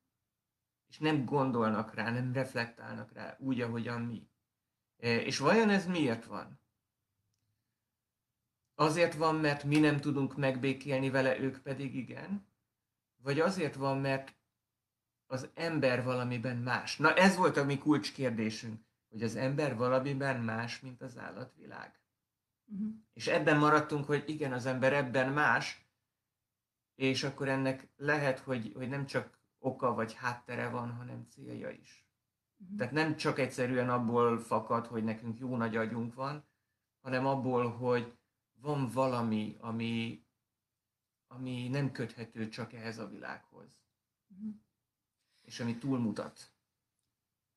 és 0.93 0.99
nem 0.99 1.25
gondolnak 1.25 1.95
rá, 1.95 2.11
nem 2.11 2.33
reflektálnak 2.33 3.13
rá 3.13 3.37
úgy, 3.39 3.61
ahogyan 3.61 4.01
mi. 4.03 4.29
E, 4.99 5.17
és 5.17 5.39
vajon 5.39 5.71
ez 5.71 5.87
miért 5.87 6.25
van? 6.25 6.61
Azért 8.75 9.15
van, 9.15 9.35
mert 9.35 9.65
mi 9.65 9.79
nem 9.79 10.01
tudunk 10.01 10.37
megbékélni 10.37 11.11
vele, 11.11 11.39
ők 11.39 11.59
pedig 11.59 11.95
igen? 11.95 12.47
Vagy 13.17 13.41
azért 13.41 13.75
van, 13.75 13.99
mert 13.99 14.35
az 15.27 15.49
ember 15.55 16.05
valamiben 16.05 16.57
más? 16.57 16.97
Na 16.97 17.15
ez 17.15 17.37
volt 17.37 17.57
a 17.57 17.65
mi 17.65 17.79
kulcskérdésünk, 17.79 18.81
hogy 19.09 19.23
az 19.23 19.37
ember 19.37 19.77
valamiben 19.77 20.41
más, 20.41 20.81
mint 20.81 21.03
az 21.03 21.19
állatvilág. 21.19 22.01
Uh-huh. 22.65 22.95
És 23.13 23.27
ebben 23.27 23.59
maradtunk, 23.59 24.05
hogy 24.05 24.25
igen, 24.27 24.53
az 24.53 24.67
ember 24.67 24.93
ebben 24.93 25.33
más, 25.33 25.87
és 26.95 27.23
akkor 27.23 27.49
ennek 27.49 27.89
lehet, 27.97 28.39
hogy, 28.39 28.73
hogy 28.75 28.89
nem 28.89 29.07
csak 29.07 29.42
oka 29.63 29.95
vagy 29.95 30.15
háttere 30.15 30.69
van, 30.69 30.93
hanem 30.93 31.27
célja 31.29 31.71
is. 31.71 32.07
Uh-huh. 32.59 32.77
Tehát 32.77 32.93
nem 32.93 33.17
csak 33.17 33.39
egyszerűen 33.39 33.91
abból 33.91 34.39
fakad, 34.39 34.87
hogy 34.87 35.05
nekünk 35.05 35.39
jó 35.39 35.57
nagy 35.57 35.77
agyunk 35.77 36.15
van, 36.15 36.45
hanem 37.01 37.27
abból, 37.27 37.71
hogy 37.71 38.19
van 38.61 38.89
valami, 38.89 39.57
ami, 39.61 40.25
ami 41.27 41.69
nem 41.69 41.93
köthető 41.93 42.49
csak 42.49 42.73
ehhez 42.73 42.99
a 42.99 43.09
világhoz. 43.09 43.79
Uh-huh. 44.29 44.55
És 45.43 45.61
ami 45.61 45.79
túlmutat. 45.79 46.51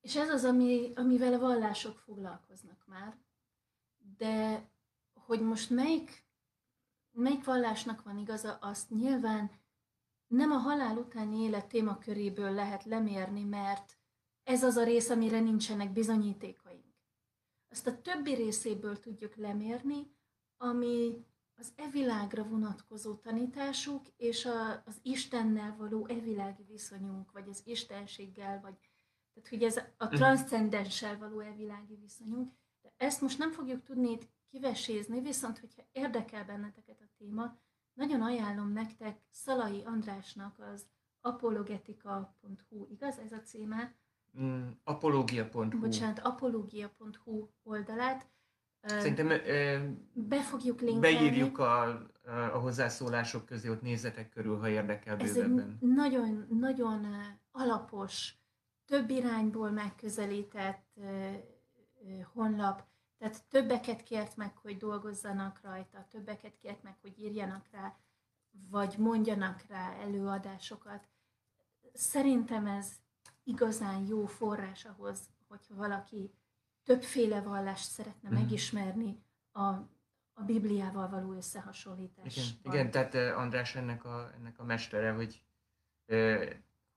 És 0.01 0.15
ez 0.15 0.29
az, 0.29 0.43
ami, 0.43 0.91
amivel 0.95 1.33
a 1.33 1.39
vallások 1.39 1.97
foglalkoznak 1.97 2.83
már. 2.85 3.17
De 4.17 4.65
hogy 5.13 5.41
most 5.41 5.69
melyik, 5.69 6.25
melyik 7.11 7.43
vallásnak 7.45 8.03
van 8.03 8.17
igaza, 8.17 8.57
azt 8.61 8.89
nyilván 8.89 9.51
nem 10.35 10.51
a 10.51 10.57
halál 10.57 10.97
utáni 10.97 11.41
élet 11.41 11.67
témaköréből 11.67 12.51
lehet 12.51 12.83
lemérni, 12.83 13.43
mert 13.43 13.97
ez 14.43 14.63
az 14.63 14.75
a 14.75 14.83
rész, 14.83 15.09
amire 15.09 15.39
nincsenek 15.39 15.91
bizonyítékaink. 15.91 16.95
Azt 17.69 17.87
a 17.87 18.01
többi 18.01 18.33
részéből 18.33 18.99
tudjuk 18.99 19.35
lemérni, 19.35 20.13
ami 20.57 21.25
az 21.55 21.73
evilágra 21.75 22.43
vonatkozó 22.43 23.13
tanításuk, 23.13 24.05
és 24.17 24.45
a, 24.45 24.71
az 24.85 24.99
Istennel 25.01 25.75
való 25.77 26.05
evilági 26.05 26.63
viszonyunk, 26.63 27.31
vagy 27.31 27.49
az 27.49 27.61
Istenséggel, 27.65 28.61
vagy 28.61 28.73
tehát, 29.33 29.49
hogy 29.49 29.63
ez 29.63 29.77
a 29.97 30.05
mhm. 30.05 30.15
transzcendenssel 30.15 31.17
való 31.17 31.39
evilági 31.39 31.95
viszonyunk. 31.95 32.51
De 32.81 32.93
ezt 32.97 33.21
most 33.21 33.37
nem 33.37 33.51
fogjuk 33.51 33.83
tudni 33.83 34.11
itt 34.11 34.27
kivesézni, 34.49 35.21
viszont 35.21 35.59
hogyha 35.59 35.81
érdekel 35.91 36.45
benneteket 36.45 37.01
a 37.01 37.09
téma, 37.17 37.57
nagyon 37.95 38.21
ajánlom 38.21 38.71
nektek 38.71 39.17
Szalai 39.29 39.83
Andrásnak 39.85 40.59
az 40.73 40.85
apologetika.hu, 41.21 42.87
igaz 42.89 43.19
ez 43.19 43.31
a 43.31 43.41
címe? 43.41 43.95
Mm, 44.39 44.67
apologia.hu. 44.83 45.79
Bocsánat, 45.79 46.19
apologia.hu 46.19 47.49
oldalát. 47.63 48.27
Szerintem 48.81 49.27
be 50.13 50.41
fogjuk 50.41 50.81
linkelni. 50.81 51.15
Beírjuk 51.17 51.57
a, 51.57 51.83
a 52.53 52.57
hozzászólások 52.57 53.45
közé, 53.45 53.69
ott 53.69 53.81
nézetek 53.81 54.29
körül, 54.29 54.57
ha 54.57 54.69
érdekel 54.69 55.17
bővebben. 55.17 55.59
Ez 55.59 55.65
egy 55.81 55.87
nagyon, 55.87 56.47
nagyon 56.49 57.07
alapos, 57.51 58.35
több 58.85 59.09
irányból 59.09 59.69
megközelített 59.71 60.99
honlap 62.33 62.83
tehát 63.29 63.43
többeket 63.49 64.03
kért 64.03 64.35
meg, 64.35 64.57
hogy 64.57 64.77
dolgozzanak 64.77 65.61
rajta, 65.63 66.05
többeket 66.09 66.57
kért 66.57 66.83
meg, 66.83 66.97
hogy 67.01 67.19
írjanak 67.19 67.67
rá, 67.71 67.95
vagy 68.69 68.95
mondjanak 68.97 69.65
rá 69.67 69.93
előadásokat. 69.93 71.07
Szerintem 71.93 72.67
ez 72.67 72.91
igazán 73.43 74.05
jó 74.05 74.25
forrás 74.25 74.85
ahhoz, 74.85 75.19
hogyha 75.47 75.75
valaki 75.75 76.33
többféle 76.83 77.41
vallást 77.41 77.89
szeretne 77.91 78.29
mm. 78.29 78.33
megismerni 78.33 79.23
a, 79.51 79.61
a 80.33 80.43
Bibliával 80.45 81.09
való 81.09 81.33
összehasonlítás. 81.33 82.35
Igen, 82.35 82.73
igen 82.73 82.91
tehát 82.91 83.15
András 83.37 83.75
ennek 83.75 84.05
a, 84.05 84.31
ennek 84.37 84.59
a 84.59 84.63
mestere, 84.63 85.11
hogy, 85.11 85.43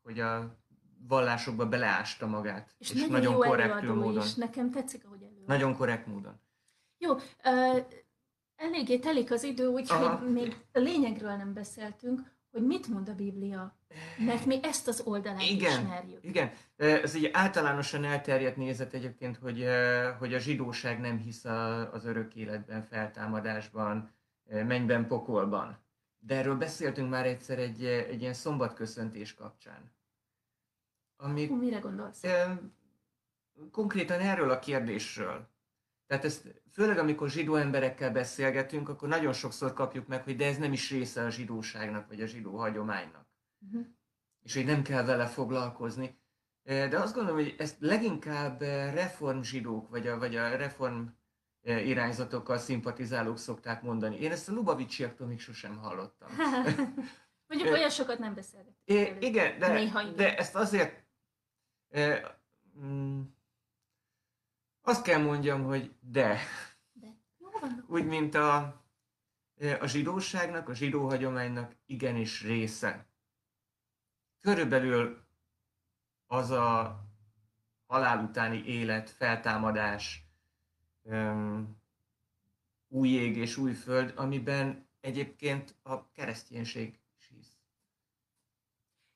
hogy 0.02 0.20
a 0.20 0.58
vallásokba 1.06 1.68
beleásta 1.68 2.26
magát. 2.26 2.74
És, 2.78 2.90
és 2.90 3.00
nagyon, 3.00 3.10
nagyon 3.10 3.34
korrekt 3.34 3.82
módon. 3.82 4.22
Is. 4.22 4.34
Nekem 4.34 4.70
tetszik. 4.70 5.06
Nagyon 5.48 5.76
korrekt 5.76 6.06
módon. 6.06 6.40
Jó, 6.98 7.14
uh, 7.14 7.86
eléggé 8.56 8.98
telik 8.98 9.30
az 9.30 9.42
idő, 9.42 9.66
úgyhogy 9.66 10.32
még 10.32 10.56
a 10.72 10.78
lényegről 10.78 11.36
nem 11.36 11.52
beszéltünk, 11.52 12.20
hogy 12.50 12.66
mit 12.66 12.88
mond 12.88 13.08
a 13.08 13.14
Biblia, 13.14 13.76
mert 14.18 14.46
mi 14.46 14.58
ezt 14.62 14.88
az 14.88 15.00
oldalát 15.00 15.42
igen, 15.42 15.80
ismerjük. 15.80 16.24
Igen, 16.24 16.50
ez 16.76 17.14
egy 17.14 17.30
általánosan 17.32 18.04
elterjedt 18.04 18.56
nézet 18.56 18.92
egyébként, 18.92 19.36
hogy, 19.36 19.66
hogy 20.18 20.34
a 20.34 20.38
zsidóság 20.38 21.00
nem 21.00 21.18
hisz 21.18 21.44
az 21.92 22.04
örök 22.04 22.34
életben, 22.34 22.82
feltámadásban, 22.82 24.10
mennyben, 24.44 25.06
pokolban. 25.06 25.78
De 26.18 26.34
erről 26.34 26.56
beszéltünk 26.56 27.10
már 27.10 27.26
egyszer 27.26 27.58
egy, 27.58 27.84
egy 27.84 28.20
ilyen 28.20 28.34
szombatköszöntés 28.34 29.34
kapcsán. 29.34 29.92
Ami, 31.16 31.46
Hú, 31.46 31.56
mire 31.56 31.78
gondolsz? 31.78 32.22
Konkrétan 33.72 34.20
erről 34.20 34.50
a 34.50 34.58
kérdésről. 34.58 35.48
Tehát 36.06 36.24
ezt 36.24 36.62
főleg 36.72 36.98
amikor 36.98 37.30
zsidó 37.30 37.54
emberekkel 37.54 38.10
beszélgetünk, 38.10 38.88
akkor 38.88 39.08
nagyon 39.08 39.32
sokszor 39.32 39.72
kapjuk 39.72 40.06
meg, 40.06 40.22
hogy 40.22 40.36
de 40.36 40.46
ez 40.46 40.58
nem 40.58 40.72
is 40.72 40.90
része 40.90 41.24
a 41.24 41.30
zsidóságnak, 41.30 42.08
vagy 42.08 42.20
a 42.20 42.26
zsidó 42.26 42.56
hagyománynak. 42.56 43.26
Uh-huh. 43.66 43.86
És 44.42 44.54
hogy 44.54 44.64
nem 44.64 44.82
kell 44.82 45.04
vele 45.04 45.26
foglalkozni. 45.26 46.20
De 46.62 46.98
azt 46.98 47.14
gondolom, 47.14 47.40
hogy 47.42 47.54
ezt 47.58 47.76
leginkább 47.80 48.60
reform 48.92 49.40
zsidók, 49.40 49.88
vagy 49.88 50.06
a, 50.06 50.18
vagy 50.18 50.36
a 50.36 50.56
reform 50.56 51.06
irányzatokkal 51.62 52.58
szimpatizálók 52.58 53.38
szokták 53.38 53.82
mondani. 53.82 54.20
Én 54.20 54.30
ezt 54.30 54.48
a 54.48 54.52
Lubavicsiaktól 54.52 55.26
még 55.26 55.40
sosem 55.40 55.76
hallottam. 55.76 56.28
Mondjuk 57.48 57.72
olyan 57.72 57.90
sokat 57.90 58.18
nem 58.18 58.34
beszélgetünk. 58.34 59.24
Igen, 59.24 59.58
de, 59.58 59.88
de 60.16 60.36
ezt 60.36 60.54
azért 60.54 61.04
mm, 62.80 63.20
azt 64.88 65.02
kell 65.02 65.22
mondjam, 65.22 65.64
hogy 65.64 65.94
de. 66.00 66.38
de. 66.92 67.16
Jó 67.38 67.50
van. 67.60 67.84
Úgy, 67.88 68.06
mint 68.06 68.34
a, 68.34 68.56
a 69.80 69.86
zsidóságnak, 69.86 70.68
a 70.68 70.74
zsidó 70.74 71.06
hagyománynak 71.08 71.76
igenis 71.86 72.42
része. 72.42 73.06
Körülbelül 74.40 75.26
az 76.26 76.50
a 76.50 77.00
halál 77.86 78.24
utáni 78.24 78.64
élet, 78.64 79.10
feltámadás, 79.10 80.28
um, 81.02 81.82
új 82.88 83.08
ég 83.08 83.36
és 83.36 83.56
új 83.56 83.72
föld, 83.72 84.12
amiben 84.16 84.88
egyébként 85.00 85.74
a 85.82 86.10
kereszténység 86.10 87.00
is 87.18 87.28
hisz. 87.28 87.58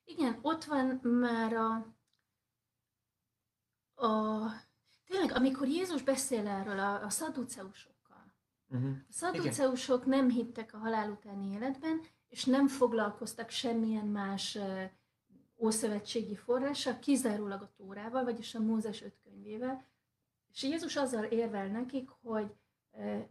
Igen, 0.05 0.39
ott 0.43 0.65
van 0.65 1.01
már 1.03 1.53
a, 1.53 1.95
a 4.07 4.47
tényleg, 5.13 5.37
amikor 5.37 5.69
Jézus 5.69 6.03
beszél 6.03 6.47
erről 6.47 6.79
a, 6.79 7.05
a 7.05 7.11
szaduceusokkal, 7.11 8.35
uh-huh. 8.69 8.91
a 9.09 9.13
szaduceusok 9.13 10.07
nem 10.07 10.31
hittek 10.31 10.75
a 10.75 10.79
halál 10.79 11.11
utáni 11.11 11.53
életben, 11.53 12.01
és 12.29 12.45
nem 12.45 12.69
foglalkoztak 12.69 13.51
semmilyen 13.51 14.07
más 14.07 14.55
uh, 14.55 14.83
ószövetségi 15.59 16.37
forrással, 16.37 16.99
kizárólag 16.99 17.63
a 17.63 17.73
Tórával, 17.77 18.25
vagyis 18.25 18.55
a 18.55 18.61
Mózes 18.61 19.03
öt 19.03 19.19
könyvével, 19.25 19.85
és 20.53 20.63
Jézus 20.63 20.97
azzal 20.97 21.25
érvel 21.25 21.67
nekik, 21.67 22.09
hogy 22.23 22.55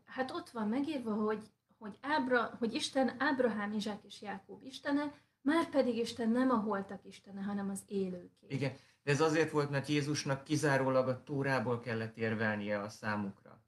hát 0.06 0.32
ott 0.32 0.50
van 0.50 0.68
megírva, 0.68 1.14
hogy, 1.14 1.52
hogy, 1.78 1.98
Ábra, 2.02 2.56
hogy 2.60 2.74
Isten 2.74 3.16
Ábrahám, 3.18 3.74
Izsák 3.74 4.04
és 4.04 4.22
Jákob 4.22 4.64
istene, 4.64 5.14
már 5.42 5.70
pedig 5.70 5.98
Isten 5.98 6.30
nem 6.30 6.50
a 6.50 6.56
holtak 6.56 7.06
istene, 7.06 7.42
hanem 7.42 7.70
az 7.70 7.84
élőké. 7.88 8.46
Igen, 8.48 8.76
de 9.04 9.12
ez 9.12 9.22
azért 9.22 9.52
volt, 9.52 9.70
mert 9.70 9.88
Jézusnak 9.88 10.44
kizárólag 10.44 11.08
a 11.08 11.24
Tórából 11.24 11.80
kellett 11.80 12.18
érvelnie 12.18 12.80
a 12.80 12.90
számukra. 12.90 13.64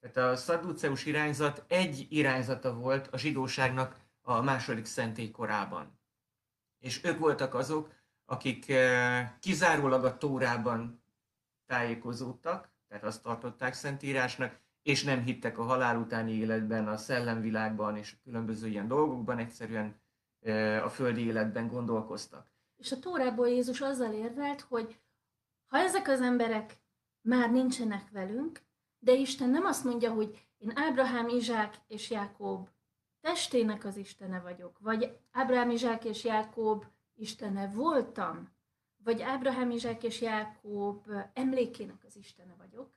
Tehát 0.00 0.32
a 0.32 0.36
szadduceus 0.36 1.06
irányzat 1.06 1.64
egy 1.68 2.06
irányzata 2.10 2.74
volt 2.74 3.06
a 3.06 3.18
zsidóságnak 3.18 3.96
a 4.22 4.40
második 4.40 4.84
szentély 4.84 5.30
korában 5.30 6.02
és 6.84 7.04
ők 7.04 7.18
voltak 7.18 7.54
azok, 7.54 7.92
akik 8.24 8.68
eh, 8.68 9.30
kizárólag 9.40 10.04
a 10.04 10.16
Tórában 10.16 11.04
tájékozódtak, 11.66 12.72
tehát 12.88 13.04
azt 13.04 13.22
tartották 13.22 13.74
szentírásnak, 13.74 14.60
és 14.82 15.04
nem 15.04 15.22
hittek 15.22 15.58
a 15.58 15.62
halál 15.62 15.96
utáni 15.96 16.32
életben, 16.32 16.88
a 16.88 16.96
szellemvilágban 16.96 17.96
és 17.96 18.16
különböző 18.22 18.68
ilyen 18.68 18.88
dolgokban, 18.88 19.38
egyszerűen 19.38 20.00
eh, 20.40 20.84
a 20.84 20.88
földi 20.88 21.26
életben 21.26 21.68
gondolkoztak. 21.68 22.52
És 22.84 22.92
a 22.92 22.98
Tórából 22.98 23.48
Jézus 23.48 23.80
azzal 23.80 24.12
érvelt, 24.12 24.60
hogy 24.60 25.00
ha 25.66 25.78
ezek 25.78 26.08
az 26.08 26.20
emberek 26.20 26.78
már 27.20 27.50
nincsenek 27.52 28.10
velünk, 28.10 28.62
de 28.98 29.12
Isten 29.12 29.48
nem 29.48 29.64
azt 29.64 29.84
mondja, 29.84 30.12
hogy 30.12 30.46
én 30.58 30.72
Ábrahám, 30.74 31.28
Izsák 31.28 31.74
és 31.86 32.10
Jákob 32.10 32.68
testének 33.20 33.84
az 33.84 33.96
istene 33.96 34.40
vagyok, 34.40 34.78
vagy 34.78 35.18
Ábrahám, 35.30 35.70
Izsák 35.70 36.04
és 36.04 36.24
Jákob 36.24 36.84
istene 37.14 37.68
voltam, 37.68 38.52
vagy 38.96 39.22
Ábrahám, 39.22 39.70
Izsák 39.70 40.02
és 40.02 40.20
Jákob 40.20 41.10
emlékének 41.32 42.04
az 42.04 42.16
istene 42.16 42.54
vagyok. 42.58 42.92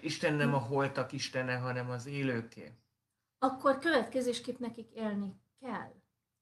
Isten 0.00 0.34
nem 0.34 0.54
a 0.54 0.58
holtak 0.58 1.12
istene, 1.12 1.56
hanem 1.56 1.90
az 1.90 2.06
élőké. 2.06 2.72
Akkor 3.38 3.78
következésképp 3.78 4.58
nekik 4.58 4.90
élni 4.90 5.34
kell. 5.60 5.94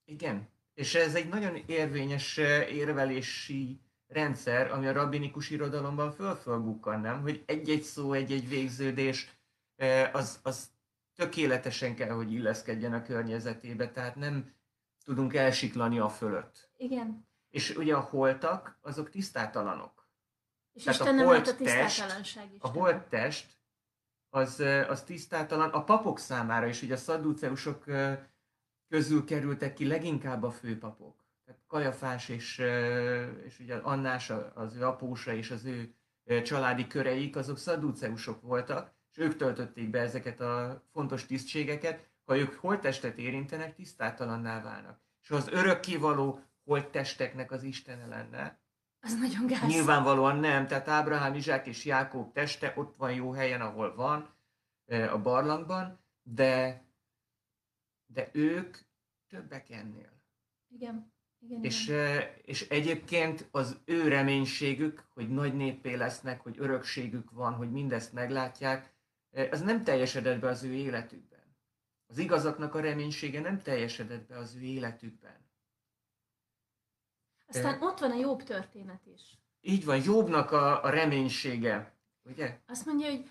Igen, 0.04 0.48
és 0.74 0.94
ez 0.94 1.14
egy 1.14 1.28
nagyon 1.28 1.56
érvényes 1.66 2.36
érvelési 2.68 3.80
rendszer, 4.06 4.70
ami 4.70 4.86
a 4.86 4.92
rabbinikus 4.92 5.50
irodalomban 5.50 6.12
fölfölbukkan, 6.12 7.00
nem? 7.00 7.20
Hogy 7.20 7.42
egy-egy 7.46 7.82
szó, 7.82 8.12
egy-egy 8.12 8.48
végződés, 8.48 9.30
az, 10.12 10.40
az 10.42 10.70
tökéletesen 11.14 11.94
kell, 11.94 12.10
hogy 12.10 12.32
illeszkedjen 12.32 12.92
a 12.92 13.02
környezetébe, 13.02 13.90
tehát 13.90 14.16
nem 14.16 14.54
tudunk 15.04 15.34
elsiklani 15.34 15.98
a 15.98 16.08
fölött. 16.08 16.70
Igen. 16.76 17.28
És 17.50 17.70
ugye 17.76 17.94
a 17.94 18.00
holtak, 18.00 18.78
azok 18.80 19.10
tisztátalanok. 19.10 20.08
És 20.72 20.82
tehát 20.82 21.00
Isten 21.00 21.18
a 21.18 21.24
holt 21.24 21.48
a 21.48 21.56
tisztátalanság 21.56 22.52
is. 22.52 22.60
A 22.60 22.68
holt 22.68 23.08
test, 23.08 23.60
az, 24.28 24.60
az 24.88 25.02
tisztátalan. 25.02 25.70
A 25.70 25.84
papok 25.84 26.18
számára 26.18 26.66
is, 26.66 26.82
ugye 26.82 26.94
a 26.94 26.96
szadduceusok 26.96 27.84
közül 28.92 29.24
kerültek 29.24 29.74
ki 29.74 29.86
leginkább 29.86 30.42
a 30.42 30.50
főpapok. 30.50 31.24
Tehát 31.44 31.60
Kajafás 31.66 32.28
és, 32.28 32.58
és 33.44 33.58
ugye 33.60 33.74
Annás, 33.74 34.32
az 34.54 34.76
ő 34.76 34.86
apósa 34.86 35.32
és 35.32 35.50
az 35.50 35.64
ő 35.64 35.94
családi 36.42 36.86
köreik, 36.86 37.36
azok 37.36 37.58
szadduceusok 37.58 38.40
voltak, 38.40 38.92
és 39.10 39.18
ők 39.18 39.36
töltötték 39.36 39.90
be 39.90 40.00
ezeket 40.00 40.40
a 40.40 40.82
fontos 40.92 41.26
tisztségeket, 41.26 42.08
ha 42.24 42.36
ők 42.36 42.54
holttestet 42.54 43.18
érintenek, 43.18 43.74
tisztátalanná 43.74 44.62
válnak. 44.62 45.00
És 45.22 45.28
ha 45.28 45.36
az 45.36 45.48
örökkévaló 45.48 46.40
holttesteknek 46.64 47.50
az 47.50 47.62
Istene 47.62 48.06
lenne, 48.06 48.60
az 49.00 49.18
nagyon 49.18 49.46
gáz. 49.46 49.66
Nyilvánvalóan 49.66 50.36
nem, 50.36 50.66
tehát 50.66 50.88
Ábrahám, 50.88 51.34
Izsák 51.34 51.66
és 51.66 51.84
Jákob 51.84 52.32
teste 52.32 52.72
ott 52.76 52.94
van 52.96 53.12
jó 53.12 53.32
helyen, 53.32 53.60
ahol 53.60 53.94
van, 53.94 54.34
a 55.12 55.18
barlangban, 55.18 56.00
de, 56.22 56.84
de 58.12 58.28
ők 58.32 58.76
többek 59.28 59.70
ennél. 59.70 60.22
Igen. 60.68 61.12
Igen, 61.38 61.64
és, 61.64 61.86
igen. 61.86 62.28
és 62.44 62.68
egyébként 62.68 63.48
az 63.50 63.80
ő 63.84 64.08
reménységük, 64.08 65.06
hogy 65.14 65.28
nagy 65.28 65.54
néppé 65.54 65.94
lesznek, 65.94 66.40
hogy 66.40 66.58
örökségük 66.58 67.30
van, 67.30 67.54
hogy 67.54 67.70
mindezt 67.70 68.12
meglátják, 68.12 68.94
az 69.50 69.60
nem 69.60 69.84
teljesedett 69.84 70.40
be 70.40 70.48
az 70.48 70.62
ő 70.62 70.72
életükben. 70.72 71.56
Az 72.06 72.18
igazaknak 72.18 72.74
a 72.74 72.80
reménysége 72.80 73.40
nem 73.40 73.60
teljesedett 73.60 74.26
be 74.26 74.36
az 74.36 74.54
ő 74.54 74.60
életükben. 74.60 75.50
Aztán 77.46 77.82
ott 77.82 77.98
van 77.98 78.10
a 78.10 78.18
jobb 78.18 78.42
történet 78.42 79.06
is. 79.06 79.38
Így 79.60 79.84
van, 79.84 80.02
jobbnak 80.04 80.50
a, 80.50 80.84
a 80.84 80.90
reménysége, 80.90 81.96
ugye? 82.22 82.58
Azt 82.66 82.86
mondja, 82.86 83.10
hogy 83.10 83.30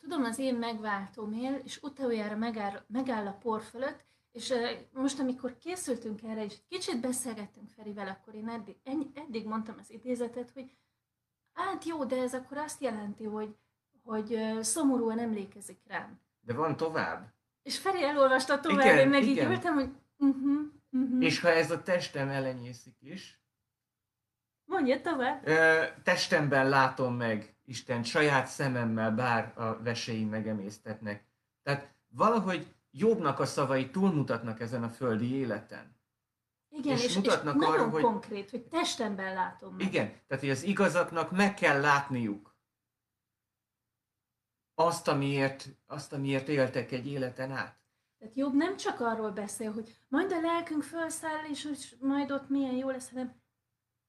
tudom, 0.00 0.24
az 0.24 0.38
én 0.38 0.54
megváltóm 0.54 1.32
él, 1.32 1.60
és 1.64 1.78
utoljára 1.82 2.36
megáll, 2.36 2.84
megáll 2.86 3.26
a 3.26 3.38
por 3.42 3.62
fölött, 3.62 4.04
és 4.32 4.54
most, 4.92 5.18
amikor 5.18 5.58
készültünk 5.58 6.22
erre, 6.22 6.44
és 6.44 6.54
kicsit 6.68 7.00
beszélgettünk 7.00 7.68
Ferivel, 7.68 8.08
akkor 8.08 8.34
én 8.34 8.48
eddig, 8.48 8.76
eddig 9.14 9.46
mondtam 9.46 9.74
az 9.78 9.90
idézetet, 9.90 10.50
hogy 10.50 10.70
hát 11.52 11.84
jó, 11.84 12.04
de 12.04 12.16
ez 12.16 12.34
akkor 12.34 12.56
azt 12.56 12.80
jelenti, 12.80 13.24
hogy, 13.24 13.56
hogy 14.02 14.58
szomorúan 14.60 15.18
emlékezik 15.18 15.80
rám. 15.86 16.20
De 16.40 16.54
van 16.54 16.76
tovább. 16.76 17.32
És 17.62 17.78
Feri 17.78 18.02
elolvasta 18.02 18.60
tovább, 18.60 18.84
igen, 18.84 18.98
én 18.98 19.08
meg 19.08 19.22
igen. 19.22 19.46
így 19.46 19.56
ültem, 19.56 19.74
hogy 19.74 19.90
uh-huh, 20.16 20.60
uh-huh. 20.90 21.24
És 21.24 21.40
ha 21.40 21.48
ez 21.48 21.70
a 21.70 21.82
testem 21.82 22.28
elenyészik 22.28 22.96
is, 23.00 23.40
Mondja 24.70 25.00
tovább. 25.00 25.46
Ö, 25.46 25.84
testemben 26.02 26.68
látom 26.68 27.14
meg 27.14 27.54
Isten 27.70 28.02
saját 28.02 28.46
szememmel, 28.46 29.14
bár 29.14 29.52
a 29.56 29.82
veseim 29.82 30.28
megemésztetnek. 30.28 31.24
Tehát 31.62 31.94
valahogy 32.08 32.74
jobbnak 32.90 33.38
a 33.38 33.46
szavai 33.46 33.90
túlmutatnak 33.90 34.60
ezen 34.60 34.82
a 34.82 34.88
földi 34.88 35.34
életen. 35.34 35.96
Igen, 36.68 36.96
és, 36.96 37.04
és, 37.04 37.16
mutatnak 37.16 37.54
és 37.54 37.62
arra, 37.62 37.70
nagyon 37.70 37.90
hogy, 37.90 38.02
konkrét, 38.02 38.50
hogy 38.50 38.62
testemben 38.62 39.34
látom 39.34 39.74
meg. 39.74 39.86
Igen, 39.86 40.06
tehát 40.06 40.42
hogy 40.42 40.50
az 40.50 40.62
igazaknak 40.62 41.30
meg 41.30 41.54
kell 41.54 41.80
látniuk 41.80 42.56
azt, 44.74 45.08
amiért, 45.08 45.68
azt, 45.86 46.12
amiért 46.12 46.48
éltek 46.48 46.92
egy 46.92 47.06
életen 47.06 47.50
át. 47.50 47.78
Tehát 48.18 48.36
jobb 48.36 48.54
nem 48.54 48.76
csak 48.76 49.00
arról 49.00 49.30
beszél, 49.30 49.72
hogy 49.72 49.96
majd 50.08 50.32
a 50.32 50.40
lelkünk 50.40 50.82
felszáll, 50.82 51.44
és 51.50 51.64
hogy 51.64 51.96
majd 52.00 52.30
ott 52.30 52.48
milyen 52.48 52.74
jó 52.74 52.90
lesz, 52.90 53.10
hanem 53.10 53.40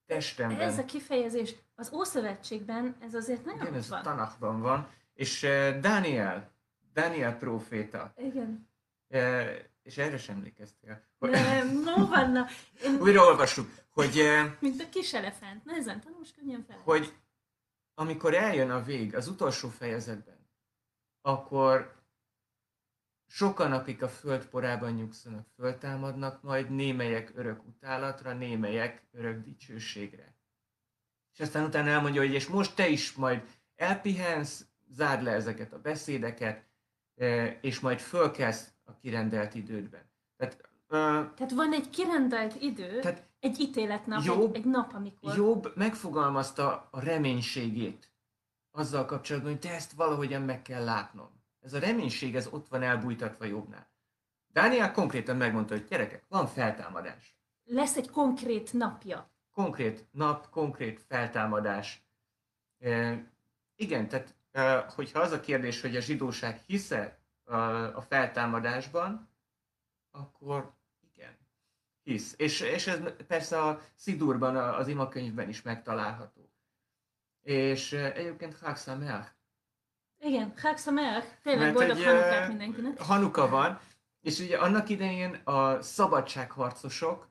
testemben. 0.06 0.60
Ez 0.60 0.78
a 0.78 0.84
kifejezés 0.84 1.54
az 1.82 1.92
Ószövetségben, 1.92 2.96
ez 3.00 3.14
azért 3.14 3.44
nagyon 3.44 3.60
Igen, 3.60 3.74
ez 3.74 3.88
van. 3.88 3.98
a 3.98 4.02
Tanakban 4.02 4.60
van. 4.60 4.88
És 5.14 5.42
uh, 5.42 5.78
Daniel, 5.78 6.50
Daniel 6.92 7.38
próféta. 7.38 8.12
Igen. 8.16 8.68
Uh, 9.08 9.50
és 9.82 9.98
erre 9.98 10.18
sem 10.18 10.36
emlékeztél. 10.36 11.02
Nem, 11.18 11.82
no, 11.84 12.06
vanna. 12.06 12.46
Én... 12.84 13.00
Újra 13.00 13.24
olvassuk, 13.24 13.70
hogy... 13.90 14.20
Uh, 14.20 14.50
Mint 14.60 14.80
a 14.80 14.88
kis 14.88 15.14
elefánt. 15.14 15.64
Nehezen 15.64 16.00
tanulsz, 16.00 16.32
könnyen 16.38 16.64
fel. 16.68 16.78
Hogy 16.84 17.14
amikor 17.94 18.34
eljön 18.34 18.70
a 18.70 18.82
vég, 18.82 19.14
az 19.14 19.28
utolsó 19.28 19.68
fejezetben, 19.68 20.48
akkor 21.20 22.02
sokan, 23.26 23.72
akik 23.72 24.02
a 24.02 24.08
föld 24.08 24.46
porában 24.46 24.92
nyugszanak, 24.92 25.46
föltámadnak, 25.56 26.42
majd 26.42 26.70
némelyek 26.70 27.32
örök 27.34 27.66
utálatra, 27.66 28.32
némelyek 28.32 29.06
örök 29.12 29.44
dicsőségre. 29.44 30.34
És 31.32 31.40
aztán 31.40 31.64
utána 31.64 31.88
elmondja, 31.88 32.20
hogy 32.20 32.34
és 32.34 32.46
most 32.46 32.74
te 32.74 32.88
is 32.88 33.12
majd 33.12 33.42
elpihensz, 33.76 34.66
zárd 34.88 35.22
le 35.22 35.30
ezeket 35.30 35.72
a 35.72 35.80
beszédeket, 35.80 36.64
és 37.60 37.80
majd 37.80 37.98
fölkelsz 37.98 38.72
a 38.84 38.96
kirendelt 38.96 39.54
idődben. 39.54 40.10
Tehát, 40.36 40.56
uh, 40.88 41.34
Tehát 41.34 41.52
van 41.54 41.72
egy 41.72 41.90
kirendelt 41.90 42.54
idő, 42.60 43.00
tehát 43.00 43.26
egy 43.40 43.60
ítéletnap, 43.60 44.24
Jobb, 44.24 44.54
egy, 44.54 44.56
egy 44.56 44.64
nap, 44.64 44.92
amikor... 44.94 45.36
Jobb 45.36 45.72
megfogalmazta 45.76 46.88
a 46.90 47.00
reménységét 47.00 48.12
azzal 48.70 49.04
kapcsolatban, 49.04 49.50
hogy 49.50 49.60
te 49.60 49.74
ezt 49.74 49.92
valahogyan 49.92 50.42
meg 50.42 50.62
kell 50.62 50.84
látnom. 50.84 51.40
Ez 51.60 51.72
a 51.72 51.78
reménység, 51.78 52.36
ez 52.36 52.46
ott 52.50 52.68
van 52.68 52.82
elbújtatva 52.82 53.44
jobbnál. 53.44 53.90
Dániel 54.52 54.92
konkrétan 54.92 55.36
megmondta, 55.36 55.74
hogy 55.74 55.84
gyerekek, 55.84 56.24
van 56.28 56.46
feltámadás. 56.46 57.36
Lesz 57.64 57.96
egy 57.96 58.10
konkrét 58.10 58.72
napja. 58.72 59.31
Konkrét 59.52 60.06
nap, 60.10 60.50
konkrét 60.50 61.02
feltámadás. 61.08 62.06
E, 62.78 63.24
igen, 63.74 64.08
tehát 64.08 64.34
e, 64.50 64.78
hogyha 64.78 65.20
az 65.20 65.32
a 65.32 65.40
kérdés, 65.40 65.80
hogy 65.80 65.96
a 65.96 66.00
zsidóság 66.00 66.60
hisze 66.66 67.18
a, 67.44 67.56
a 67.96 68.00
feltámadásban, 68.00 69.28
akkor 70.10 70.72
igen, 71.00 71.36
hisz. 72.02 72.34
És, 72.36 72.60
és 72.60 72.86
ez 72.86 73.00
persze 73.26 73.62
a 73.62 73.80
Szidurban, 73.94 74.56
az 74.56 74.88
imakönyvben 74.88 75.48
is 75.48 75.62
megtalálható. 75.62 76.50
És 77.42 77.92
egyébként 77.92 78.58
Chag 78.58 78.76
igen, 80.24 80.54
Chag 80.54 80.78
Sameach. 80.78 81.26
Tényleg 81.42 81.72
boldog 81.72 82.02
Hanukát 82.02 82.48
mindenkinek. 82.48 83.00
Hanuka 83.00 83.48
van, 83.48 83.80
és 84.20 84.38
ugye 84.38 84.58
annak 84.58 84.88
idején 84.88 85.34
a 85.34 85.82
szabadságharcosok, 85.82 87.28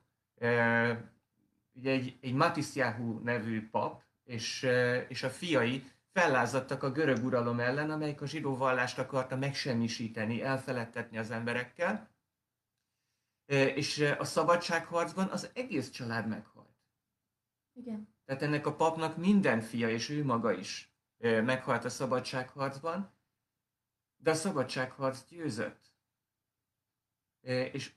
ugye 1.72 1.90
egy, 1.90 2.18
egy 2.20 2.32
Matisyahu 2.32 3.18
nevű 3.18 3.68
pap, 3.68 4.02
és, 4.24 4.62
és 5.08 5.22
a 5.22 5.30
fiai 5.30 5.90
fellázadtak 6.12 6.82
a 6.82 6.90
görög 6.90 7.24
uralom 7.24 7.60
ellen, 7.60 7.90
amelyik 7.90 8.20
a 8.20 8.26
zsidó 8.26 8.56
vallást 8.56 8.98
akarta 8.98 9.36
megsemmisíteni, 9.36 10.42
elfeledtetni 10.42 11.18
az 11.18 11.30
emberekkel, 11.30 12.10
és 13.74 14.14
a 14.18 14.24
szabadságharcban 14.24 15.28
az 15.28 15.50
egész 15.54 15.90
család 15.90 16.26
meghalt. 16.28 16.76
Igen. 17.72 18.14
Tehát 18.24 18.42
ennek 18.42 18.66
a 18.66 18.74
papnak 18.74 19.16
minden 19.16 19.60
fia, 19.60 19.90
és 19.90 20.08
ő 20.08 20.24
maga 20.24 20.52
is 20.52 20.92
meghalt 21.18 21.84
a 21.84 21.88
szabadságharcban, 21.88 23.12
de 24.16 24.30
a 24.30 24.34
szabadságharc 24.34 25.24
győzött. 25.28 25.94
És 27.72 27.92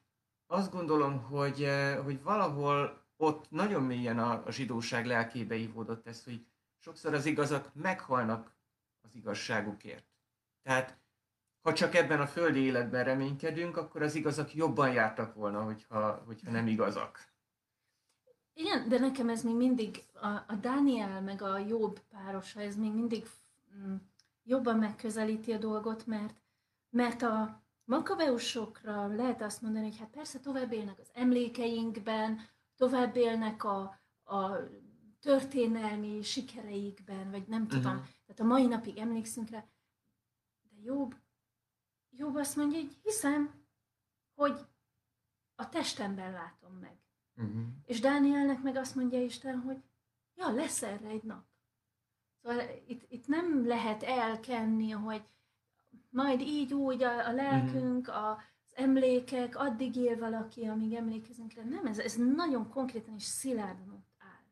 azt 0.45 0.71
gondolom, 0.71 1.21
hogy, 1.21 1.69
hogy 2.03 2.21
valahol 2.21 3.04
ott 3.17 3.51
nagyon 3.51 3.83
mélyen 3.83 4.19
a, 4.19 4.51
zsidóság 4.51 5.05
lelkébe 5.05 5.55
ívódott 5.55 6.07
ez, 6.07 6.23
hogy 6.23 6.45
sokszor 6.77 7.13
az 7.13 7.25
igazak 7.25 7.69
meghalnak 7.73 8.51
az 9.01 9.15
igazságukért. 9.15 10.05
Tehát 10.63 10.97
ha 11.61 11.73
csak 11.73 11.95
ebben 11.95 12.21
a 12.21 12.27
földi 12.27 12.59
életben 12.59 13.03
reménykedünk, 13.03 13.77
akkor 13.77 14.01
az 14.01 14.15
igazak 14.15 14.55
jobban 14.55 14.93
jártak 14.93 15.33
volna, 15.33 15.63
hogyha, 15.63 16.23
hogyha 16.25 16.51
nem 16.51 16.67
igazak. 16.67 17.33
Igen, 18.53 18.89
de 18.89 18.99
nekem 18.99 19.29
ez 19.29 19.43
még 19.43 19.55
mindig, 19.55 20.03
a, 20.13 20.27
a 20.27 20.55
Dániel 20.61 21.21
meg 21.21 21.41
a 21.41 21.57
jobb 21.57 21.99
párosa, 21.99 22.61
ez 22.61 22.75
még 22.75 22.93
mindig 22.93 23.27
mm, 23.75 23.95
jobban 24.43 24.77
megközelíti 24.77 25.51
a 25.53 25.57
dolgot, 25.57 26.05
mert, 26.05 26.35
mert 26.89 27.21
a 27.21 27.63
makabeusokra 27.83 29.07
lehet 29.07 29.41
azt 29.41 29.61
mondani, 29.61 29.85
hogy 29.85 29.97
hát 29.97 30.09
persze 30.09 30.39
tovább 30.39 30.71
élnek 30.71 30.99
az 30.99 31.09
emlékeinkben, 31.13 32.39
tovább 32.75 33.15
élnek 33.15 33.63
a, 33.63 33.99
a 34.23 34.57
történelmi 35.19 36.21
sikereikben, 36.21 37.31
vagy 37.31 37.47
nem 37.47 37.67
tudom, 37.67 37.91
uh-huh. 37.91 38.07
tehát 38.25 38.41
a 38.41 38.43
mai 38.43 38.65
napig 38.65 38.97
emlékszünk 38.97 39.49
rá, 39.49 39.65
de 40.61 40.81
jobb, 40.81 41.15
jobb 42.09 42.35
azt 42.35 42.55
mondja, 42.55 42.79
hogy 42.79 42.97
hiszem, 43.03 43.63
hogy 44.33 44.67
a 45.55 45.69
testemben 45.69 46.31
látom 46.31 46.73
meg. 46.73 46.97
Uh-huh. 47.35 47.63
És 47.85 47.99
Dánielnek 47.99 48.61
meg 48.61 48.75
azt 48.75 48.95
mondja 48.95 49.21
Isten, 49.21 49.59
hogy 49.59 49.83
ja, 50.35 50.51
lesz 50.51 50.81
erre 50.81 51.07
egy 51.07 51.23
nap. 51.23 51.45
Szóval 52.41 52.61
itt, 52.87 53.11
itt 53.11 53.27
nem 53.27 53.67
lehet 53.67 54.03
elkenni, 54.03 54.89
hogy 54.89 55.23
majd 56.09 56.41
így 56.41 56.73
úgy 56.73 57.03
a, 57.03 57.27
a 57.27 57.31
lelkünk, 57.31 58.07
uh-huh. 58.07 58.23
a, 58.23 58.41
emlékek, 58.75 59.55
addig 59.55 59.95
él 59.95 60.17
valaki, 60.17 60.65
amíg 60.65 60.93
emlékezünk 60.93 61.53
rá. 61.53 61.63
Nem, 61.63 61.85
ez, 61.85 61.99
ez 61.99 62.15
nagyon 62.15 62.69
konkrétan 62.69 63.15
és 63.15 63.23
szilárdan 63.23 63.89
ott 63.89 64.09
áll. 64.17 64.43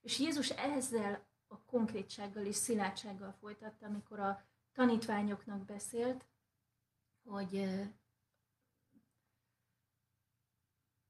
És 0.00 0.18
Jézus 0.18 0.50
ezzel 0.50 1.26
a 1.46 1.64
konkrétsággal 1.64 2.44
és 2.44 2.56
szilárdsággal 2.56 3.32
folytatta, 3.40 3.86
amikor 3.86 4.20
a 4.20 4.44
tanítványoknak 4.72 5.64
beszélt, 5.64 6.26
hogy 7.22 7.54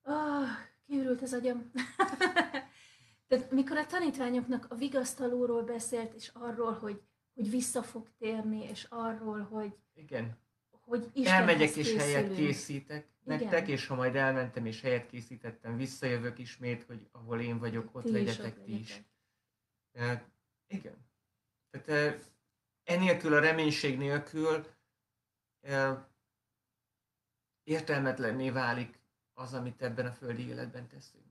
uh, 0.02 0.46
kiürült 0.86 1.22
az 1.22 1.32
agyam. 1.32 1.70
Tehát 3.28 3.50
mikor 3.50 3.76
a 3.76 3.86
tanítványoknak 3.86 4.66
a 4.68 4.74
vigasztalóról 4.74 5.62
beszélt, 5.62 6.14
és 6.14 6.28
arról, 6.28 6.72
hogy, 6.72 7.02
hogy 7.34 7.50
vissza 7.50 7.82
fog 7.82 8.10
térni, 8.18 8.62
és 8.64 8.84
arról, 8.88 9.42
hogy, 9.42 9.76
Igen. 9.94 10.38
Hogy 10.90 11.11
Elmegyek 11.24 11.76
és 11.76 11.94
helyet 11.94 12.35
készítek 12.35 13.09
nektek, 13.24 13.62
Igen. 13.62 13.74
és 13.74 13.87
ha 13.87 13.94
majd 13.94 14.16
elmentem 14.16 14.66
és 14.66 14.81
helyet 14.81 15.07
készítettem, 15.07 15.76
visszajövök 15.76 16.38
ismét, 16.38 16.83
hogy 16.83 17.09
ahol 17.12 17.40
én 17.40 17.59
vagyok, 17.59 17.94
ott 17.94 18.05
ti 18.05 18.12
legyetek 18.12 18.57
is, 18.57 18.64
ti 18.64 18.79
is. 18.81 19.03
Uh, 19.92 20.20
igen. 20.66 21.07
Tehát 21.70 22.31
enélkül 22.85 23.35
a 23.35 23.40
reménység 23.40 23.98
nélkül 23.98 24.66
értelmetlenné 27.62 28.50
válik 28.50 29.00
az, 29.35 29.55
amit 29.55 29.83
ebben 29.83 30.07
a 30.07 30.12
földi 30.12 30.46
életben 30.46 30.88
teszünk. 30.88 31.24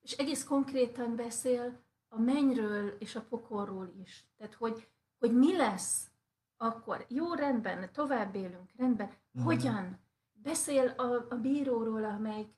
És 0.00 0.12
egész 0.12 0.44
konkrétan 0.44 1.16
beszél 1.16 1.82
a 2.08 2.18
mennyről 2.18 2.96
és 2.98 3.14
a 3.14 3.22
pokolról 3.22 3.92
is. 4.02 4.24
Tehát, 4.36 4.54
hogy, 4.54 4.88
hogy 5.18 5.34
mi 5.34 5.56
lesz 5.56 6.10
akkor. 6.58 7.04
Jó, 7.08 7.34
rendben, 7.34 7.92
tovább 7.92 8.34
élünk, 8.34 8.70
rendben. 8.76 9.10
Mm. 9.40 9.42
Hogyan? 9.42 9.98
Beszél 10.32 10.88
a, 10.88 11.26
a 11.28 11.34
bíróról, 11.34 12.04
amelyik 12.04 12.48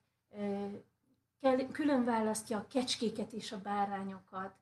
e, 1.41 1.67
külön 1.71 2.03
választja 2.03 2.57
a 2.57 2.67
kecskéket 2.67 3.31
és 3.31 3.51
a 3.51 3.61
bárányokat, 3.61 4.53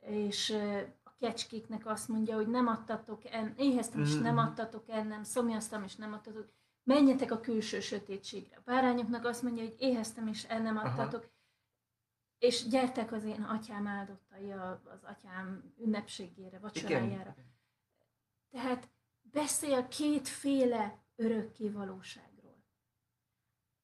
és 0.00 0.50
e, 0.50 0.94
a 1.02 1.10
kecskéknek 1.18 1.86
azt 1.86 2.08
mondja, 2.08 2.34
hogy 2.34 2.48
nem 2.48 2.66
adtatok 2.66 3.24
en, 3.24 3.54
éheztem, 3.56 4.00
és 4.00 4.14
nem 4.14 4.22
mm-hmm. 4.22 4.36
adtatok 4.36 4.84
ennem, 4.88 5.22
szomjaztam, 5.22 5.82
és 5.82 5.96
nem 5.96 6.12
adtatok 6.12 6.48
menjetek 6.84 7.30
a 7.30 7.40
külső 7.40 7.80
sötétségre. 7.80 8.56
A 8.56 8.62
bárányoknak 8.64 9.24
azt 9.24 9.42
mondja, 9.42 9.62
hogy 9.62 9.76
éheztem 9.78 10.26
és 10.26 10.44
el 10.44 10.60
nem 10.60 10.76
adtatok, 10.76 11.20
Aha. 11.20 11.32
és 12.38 12.68
gyertek 12.68 13.12
az 13.12 13.24
én 13.24 13.42
atyám 13.42 13.86
áldottai 13.86 14.52
az 14.52 15.02
atyám 15.02 15.74
ünnepségére, 15.78 16.58
vacsorájára. 16.58 17.34
Igen. 17.38 17.51
Tehát 18.52 18.88
beszél 19.20 19.88
kétféle 19.88 20.98
örökké 21.16 21.68
valóságról. 21.68 22.64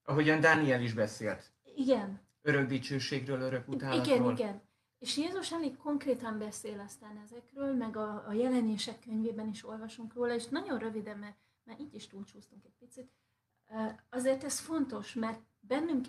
Ahogyan 0.03 0.41
Dániel 0.41 0.83
is 0.83 0.93
beszélt. 0.93 1.53
Igen. 1.75 2.21
Örök 2.43 2.69
dicsőségről, 2.69 3.41
örök 3.41 3.69
utálatról. 3.69 4.17
Igen, 4.17 4.31
igen. 4.31 4.63
És 4.99 5.17
Jézus 5.17 5.53
elég 5.53 5.77
konkrétan 5.77 6.39
beszél 6.39 6.81
aztán 6.81 7.21
ezekről, 7.25 7.75
meg 7.75 7.97
a, 7.97 8.29
a 8.29 8.33
jelenések 8.33 9.01
könyvében 9.01 9.49
is 9.49 9.65
olvasunk 9.65 10.15
róla, 10.15 10.35
és 10.35 10.47
nagyon 10.47 10.79
röviden, 10.79 11.19
mert 11.19 11.37
mert 11.69 11.81
így 11.81 11.95
is 11.95 12.07
túlcsúsztunk 12.07 12.65
egy 12.65 12.77
picit, 12.79 13.13
azért 14.09 14.45
ez 14.45 14.59
fontos, 14.59 15.15
mert 15.15 15.41
bennünk, 15.61 16.07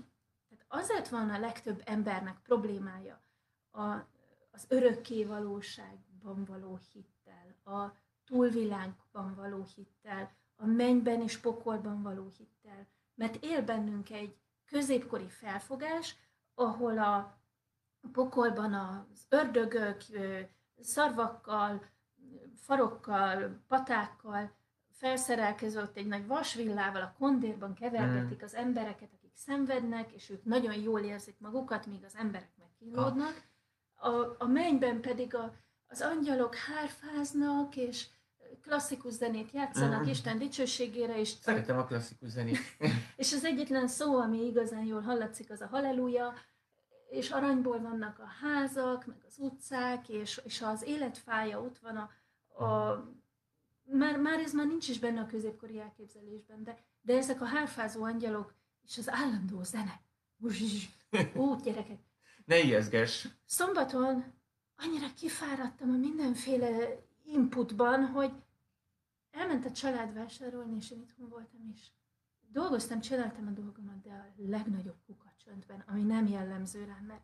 tehát 0.50 0.66
azért 0.68 1.10
van 1.10 1.30
a 1.30 1.40
legtöbb 1.40 1.82
embernek 1.86 2.42
problémája 2.42 3.24
a, 3.72 3.84
az 4.52 4.66
örökké 4.68 5.24
valóságban 5.24 6.46
való 6.46 6.80
hittel, 6.92 7.56
a 7.64 7.94
túlvilágban 8.30 9.36
való 9.36 9.66
hittel, 9.76 10.32
a 10.56 10.66
mennyben 10.66 11.22
és 11.22 11.38
pokolban 11.38 12.02
való 12.02 12.32
hittel. 12.38 12.88
Mert 13.16 13.44
él 13.44 13.62
bennünk 13.62 14.10
egy 14.10 14.36
középkori 14.66 15.30
felfogás, 15.30 16.16
ahol 16.54 16.98
a 17.00 17.38
pokolban 18.12 18.74
az 18.74 19.26
ördögök 19.30 20.02
szarvakkal, 20.82 21.82
farokkal, 22.56 23.64
patákkal 23.68 24.52
felszerelkezett 24.92 25.98
egy 25.98 26.08
nagy 26.08 26.28
vasvillával, 26.28 27.02
a 27.02 27.14
kondérban 27.18 27.74
kevergetik 27.74 28.42
mm. 28.42 28.44
az 28.44 28.56
embereket, 28.56 29.10
akik 29.14 29.32
szenvednek, 29.36 30.12
és 30.12 30.30
ők 30.30 30.44
nagyon 30.44 30.76
jól 30.76 31.00
érzik 31.00 31.40
magukat, 31.40 31.86
míg 31.86 32.04
az 32.04 32.16
emberek 32.16 32.50
megkínlódnak. 32.58 33.48
A, 33.96 34.10
a 34.38 34.48
mennyben 34.48 35.02
pedig 35.02 35.36
a, 35.36 35.54
az 35.88 36.02
angyalok 36.02 36.56
hárfáznak, 36.56 37.76
és 37.76 38.08
klasszikus 38.62 39.14
zenét 39.14 39.52
játszanak 39.52 40.06
mm. 40.06 40.10
Isten 40.10 40.38
dicsőségére. 40.38 41.20
És 41.20 41.30
Szeretem 41.30 41.78
a 41.78 41.86
klasszikus 41.86 42.30
zenét. 42.30 42.58
és 43.16 43.34
az 43.34 43.46
egyetlen 43.46 43.88
szó, 43.88 44.20
ami 44.20 44.46
igazán 44.46 44.84
jól 44.84 45.02
hallatszik, 45.02 45.52
az 45.52 45.62
a 45.62 45.68
halleluja, 45.68 46.34
és 47.10 47.30
aranyból 47.30 47.80
vannak 47.80 48.20
a 48.20 48.28
házak, 48.42 49.06
meg 49.06 49.18
az 49.28 49.36
utcák, 49.38 50.10
és, 50.10 50.42
és 50.44 50.62
az 50.62 50.84
életfája 50.84 51.62
ott 51.62 51.78
van 51.78 51.98
a, 51.98 52.10
a 52.64 53.04
már, 53.84 54.18
már 54.18 54.40
ez 54.40 54.54
már 54.54 54.68
nincs 54.68 54.88
is 54.88 55.00
benne 55.00 55.22
a 55.22 55.26
középkori 55.26 55.80
elképzelésben, 55.80 56.64
de, 56.64 56.78
de 57.02 57.18
ezek 57.18 57.42
a 57.42 57.46
hárfázó 57.46 58.04
angyalok, 58.04 58.54
és 58.86 58.98
az 58.98 59.10
állandó 59.10 59.64
zene. 59.64 60.02
Ó, 61.36 61.56
gyerekek. 61.56 62.00
Ne 62.46 62.64
ijeszges. 62.64 63.28
Szombaton 63.46 64.34
annyira 64.76 65.08
kifáradtam 65.16 65.90
a 65.90 65.98
mindenféle 65.98 67.08
inputban, 67.34 68.06
hogy 68.06 68.32
elment 69.32 69.66
a 69.66 69.72
család 69.72 70.14
vásárolni, 70.14 70.76
és 70.76 70.92
én 70.92 71.00
itthon 71.00 71.30
voltam 71.30 71.70
is. 71.74 71.92
Dolgoztam, 72.52 73.00
csináltam 73.00 73.48
a 73.48 73.52
dolgomat, 73.62 74.02
de 74.02 74.10
a 74.10 74.50
legnagyobb 74.50 74.98
kuka 75.06 75.34
csöndben, 75.44 75.84
ami 75.88 76.04
nem 76.04 76.28
jellemző 76.28 76.84
rám, 76.84 77.06
mert 77.08 77.24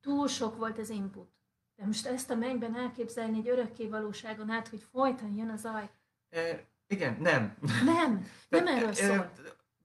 túl 0.00 0.28
sok 0.28 0.56
volt 0.56 0.78
az 0.78 0.90
input. 0.90 1.34
De 1.76 1.86
most 1.86 2.06
ezt 2.06 2.30
a 2.30 2.34
mennyben 2.34 2.76
elképzelni 2.76 3.38
egy 3.38 3.48
örökké 3.48 3.88
valóságon 3.88 4.50
át, 4.50 4.68
hogy 4.68 4.82
folyton 4.82 5.34
jön 5.34 5.50
az 5.50 5.64
aj. 5.64 5.90
E, 6.30 6.66
igen, 6.86 7.16
nem. 7.20 7.56
Nem, 7.84 8.26
nem 8.48 8.66
erről 8.66 8.92
szól. 8.92 9.32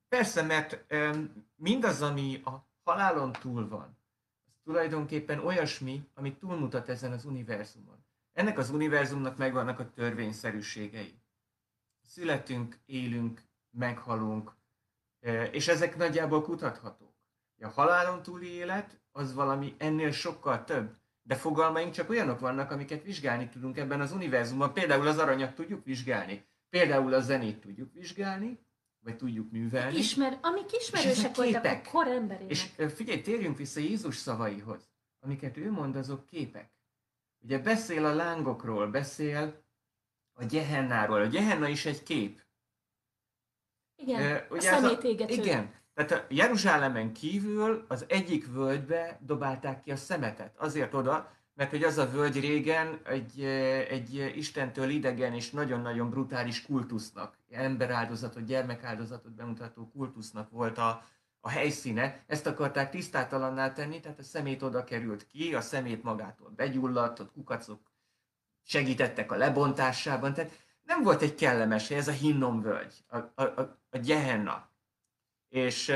Persze, 0.10 0.42
mert 0.42 0.94
mindaz, 1.56 2.02
ami 2.02 2.42
a 2.44 2.66
halálon 2.84 3.32
túl 3.32 3.68
van, 3.68 3.98
az 4.48 4.54
tulajdonképpen 4.64 5.40
olyasmi, 5.40 6.10
ami 6.14 6.38
túlmutat 6.38 6.90
ezen 6.90 7.12
az 7.12 7.26
univerzumon. 7.26 8.01
Ennek 8.34 8.58
az 8.58 8.70
univerzumnak 8.70 9.38
megvannak 9.38 9.80
a 9.80 9.90
törvényszerűségei. 9.90 11.22
Születünk, 12.02 12.80
élünk, 12.86 13.42
meghalunk, 13.70 14.56
és 15.52 15.68
ezek 15.68 15.98
nagyjából 15.98 16.42
kutathatók. 16.42 17.10
A 17.62 17.68
halálon 17.68 18.22
túli 18.22 18.48
élet 18.48 19.02
az 19.12 19.34
valami 19.34 19.76
ennél 19.78 20.12
sokkal 20.12 20.64
több, 20.64 20.96
de 21.24 21.36
fogalmaink 21.36 21.94
csak 21.94 22.10
olyanok 22.10 22.40
vannak, 22.40 22.72
amiket 22.72 23.04
vizsgálni 23.04 23.50
tudunk 23.50 23.78
ebben 23.78 24.02
az 24.02 24.12
univerzumban. 24.12 24.74
Például 24.74 25.08
az 25.08 25.18
aranyat 25.18 25.56
tudjuk 25.56 25.86
vizsgálni, 25.86 26.46
például 26.70 27.14
a 27.14 27.22
zenét 27.22 27.62
tudjuk 27.62 27.94
vizsgálni, 27.94 28.60
vagy 29.00 29.18
tudjuk 29.18 29.52
művelni. 29.52 29.98
Ismer, 29.98 30.38
amik 30.42 30.72
ismerősek 30.72 31.36
voltak 31.36 31.66
a 31.66 31.82
kor 31.92 32.08
emberének. 32.08 32.52
És 32.52 32.72
figyelj, 32.96 33.22
térjünk 33.22 33.58
vissza 33.58 33.80
Jézus 33.80 34.16
szavaihoz. 34.16 34.90
Amiket 35.20 35.58
ő 35.58 35.72
mond, 35.72 35.96
azok 35.96 36.26
képek. 36.26 36.72
Ugye 37.44 37.60
beszél 37.60 38.06
a 38.06 38.14
lángokról, 38.14 38.88
beszél 38.88 39.64
a 40.34 40.44
gyehennáról. 40.44 41.22
A 41.22 41.26
gyehenna 41.26 41.68
is 41.68 41.86
egy 41.86 42.04
kép. 42.04 42.42
Igen, 43.96 44.22
uh, 44.22 44.52
ugye 44.52 44.72
a 44.72 44.80
szemétégető. 44.80 45.34
Igen, 45.34 45.74
tehát 45.94 46.12
a 46.12 46.26
Jeruzsálemen 46.30 47.14
kívül 47.14 47.86
az 47.88 48.06
egyik 48.08 48.52
völgybe 48.52 49.20
dobálták 49.22 49.82
ki 49.82 49.92
a 49.92 49.96
szemetet. 49.96 50.58
Azért 50.58 50.94
oda, 50.94 51.32
mert 51.54 51.70
hogy 51.70 51.84
az 51.84 51.98
a 51.98 52.10
völgy 52.10 52.40
régen 52.40 53.00
egy, 53.04 53.44
egy 53.90 54.34
Istentől 54.36 54.90
idegen 54.90 55.34
és 55.34 55.50
nagyon-nagyon 55.50 56.10
brutális 56.10 56.62
kultusznak, 56.62 57.38
emberáldozatot, 57.50 58.46
gyermekáldozatot 58.46 59.32
bemutató 59.32 59.90
kultusznak 59.94 60.50
volt 60.50 60.78
a, 60.78 61.06
a 61.42 61.50
helyszíne. 61.50 62.24
Ezt 62.28 62.48
akarták 62.48 62.90
tisztátalanná 62.90 63.74
tenni, 63.74 64.00
tehát 64.00 64.20
a 64.20 64.24
szemét 64.24 64.62
oda 64.62 64.84
került 64.84 65.28
ki, 65.28 65.56
a 65.56 65.62
szemét 65.62 66.04
magától 66.04 66.50
begyulladt, 66.50 67.20
ott 67.20 67.32
kukacok 67.32 67.80
segítettek 68.64 69.32
a 69.32 69.36
lebontásában, 69.36 70.34
tehát 70.34 70.52
nem 70.84 71.04
volt 71.04 71.22
egy 71.22 71.36
kellemes 71.36 71.88
hely, 71.88 71.98
ez 71.98 72.08
a 72.08 72.12
Hinnom 72.12 72.62
völgy, 72.62 72.94
a, 73.08 73.18
a, 73.18 73.44
a, 73.44 73.78
a 73.90 73.98
Gehenna. 73.98 74.70
És, 75.50 75.94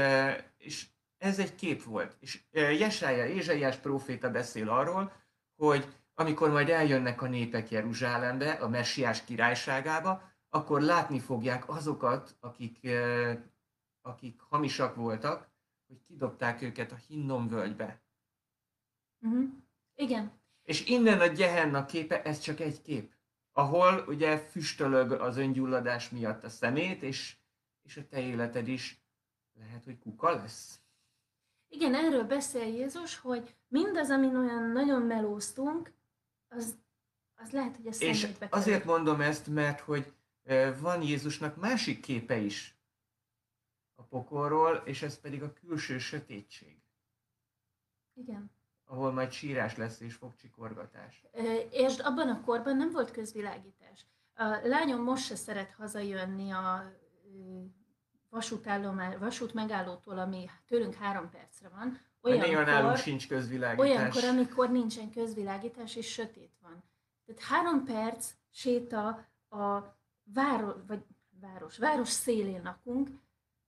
és 0.57 0.87
ez 1.17 1.39
egy 1.39 1.55
kép 1.55 1.83
volt. 1.83 2.17
És 2.19 2.39
Jesája, 2.51 3.25
Ézsaiás 3.25 3.75
próféta 3.75 4.31
beszél 4.31 4.69
arról, 4.69 5.11
hogy 5.55 5.87
amikor 6.13 6.49
majd 6.49 6.69
eljönnek 6.69 7.21
a 7.21 7.27
népek 7.27 7.71
Jeruzsálembe, 7.71 8.51
a 8.51 8.67
messiás 8.67 9.23
királyságába, 9.23 10.21
akkor 10.49 10.81
látni 10.81 11.19
fogják 11.19 11.69
azokat, 11.69 12.35
akik, 12.39 12.87
akik 14.05 14.39
hamisak 14.39 14.95
voltak, 14.95 15.49
hogy 15.87 16.01
kidobták 16.07 16.61
őket 16.61 16.91
a 16.91 16.99
Hinnom 17.07 17.47
völgybe. 17.47 18.01
Uh-huh. 19.19 19.49
Igen. 19.95 20.31
És 20.63 20.85
innen 20.85 21.19
a 21.19 21.27
Gehenna 21.27 21.85
képe, 21.85 22.23
ez 22.23 22.39
csak 22.39 22.59
egy 22.59 22.81
kép, 22.81 23.13
ahol 23.51 24.05
ugye 24.07 24.37
füstölög 24.37 25.11
az 25.11 25.37
öngyulladás 25.37 26.09
miatt 26.09 26.43
a 26.43 26.49
szemét, 26.49 27.01
és, 27.01 27.37
és 27.81 27.97
a 27.97 28.07
te 28.07 28.19
életed 28.19 28.67
is 28.67 29.03
lehet, 29.53 29.83
hogy 29.83 29.99
kuka 29.99 30.35
lesz. 30.35 30.79
Igen, 31.67 31.95
erről 31.95 32.23
beszél 32.23 32.67
Jézus, 32.67 33.17
hogy 33.17 33.55
mindaz, 33.67 34.09
amin 34.09 34.35
olyan 34.35 34.71
nagyon 34.71 35.01
melóztunk, 35.01 35.93
az, 36.47 36.77
az 37.35 37.51
lehet, 37.51 37.75
hogy 37.75 37.87
a 37.87 37.95
És 37.99 38.27
azért 38.49 38.85
mondom 38.85 39.21
ezt, 39.21 39.47
mert 39.47 39.79
hogy 39.79 40.13
van 40.79 41.01
Jézusnak 41.01 41.55
másik 41.55 42.01
képe 42.01 42.37
is 42.37 42.74
a 43.95 44.03
pokolról, 44.03 44.81
és 44.85 45.01
ez 45.01 45.19
pedig 45.19 45.43
a 45.43 45.53
külső 45.53 45.97
sötétség. 45.97 46.77
Igen. 48.13 48.51
Ahol 48.85 49.11
majd 49.11 49.31
sírás 49.31 49.75
lesz 49.75 49.99
és 49.99 50.13
fogcsikorgatás. 50.13 51.25
És 51.69 51.97
abban 51.97 52.29
a 52.29 52.41
korban 52.41 52.77
nem 52.77 52.91
volt 52.91 53.11
közvilágítás. 53.11 54.05
A 54.35 54.59
lányom 54.63 55.03
most 55.03 55.25
se 55.25 55.35
szeret 55.35 55.71
hazajönni 55.71 56.51
a 56.51 56.91
vasútállomás, 58.29 59.17
vasút 59.17 59.53
megállótól, 59.53 60.19
ami 60.19 60.49
tőlünk 60.67 60.93
három 60.93 61.29
percre 61.29 61.69
van, 61.69 61.99
olyankor, 62.21 62.65
nálunk 62.65 62.97
sincs 62.97 63.27
közvilágítás. 63.27 63.89
Olyankor, 63.89 64.23
amikor 64.23 64.71
nincsen 64.71 65.11
közvilágítás 65.11 65.95
és 65.95 66.11
sötét 66.11 66.57
van. 66.61 66.83
Tehát 67.25 67.41
három 67.41 67.85
perc 67.85 68.31
séta 68.51 69.07
a 69.49 69.95
város, 70.23 70.75
vagy 70.87 71.05
város, 71.41 71.77
város 71.77 72.09
szélén 72.09 72.61
lakunk, 72.63 73.09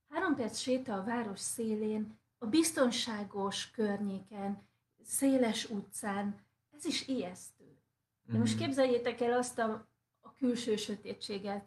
három 0.08 0.34
perc 0.34 0.58
séta 0.58 0.94
a 0.94 1.04
város 1.04 1.40
szélén, 1.40 2.18
a 2.38 2.46
biztonságos 2.46 3.70
környéken, 3.70 4.68
széles 5.02 5.70
utcán, 5.70 6.46
ez 6.76 6.84
is 6.84 7.08
ijesztő. 7.08 7.78
De 8.22 8.38
most 8.38 8.54
mhm. 8.54 8.64
képzeljétek 8.64 9.20
el 9.20 9.32
azt 9.32 9.58
a, 9.58 9.88
a 10.20 10.34
külső 10.34 10.76
sötétséget 10.76 11.66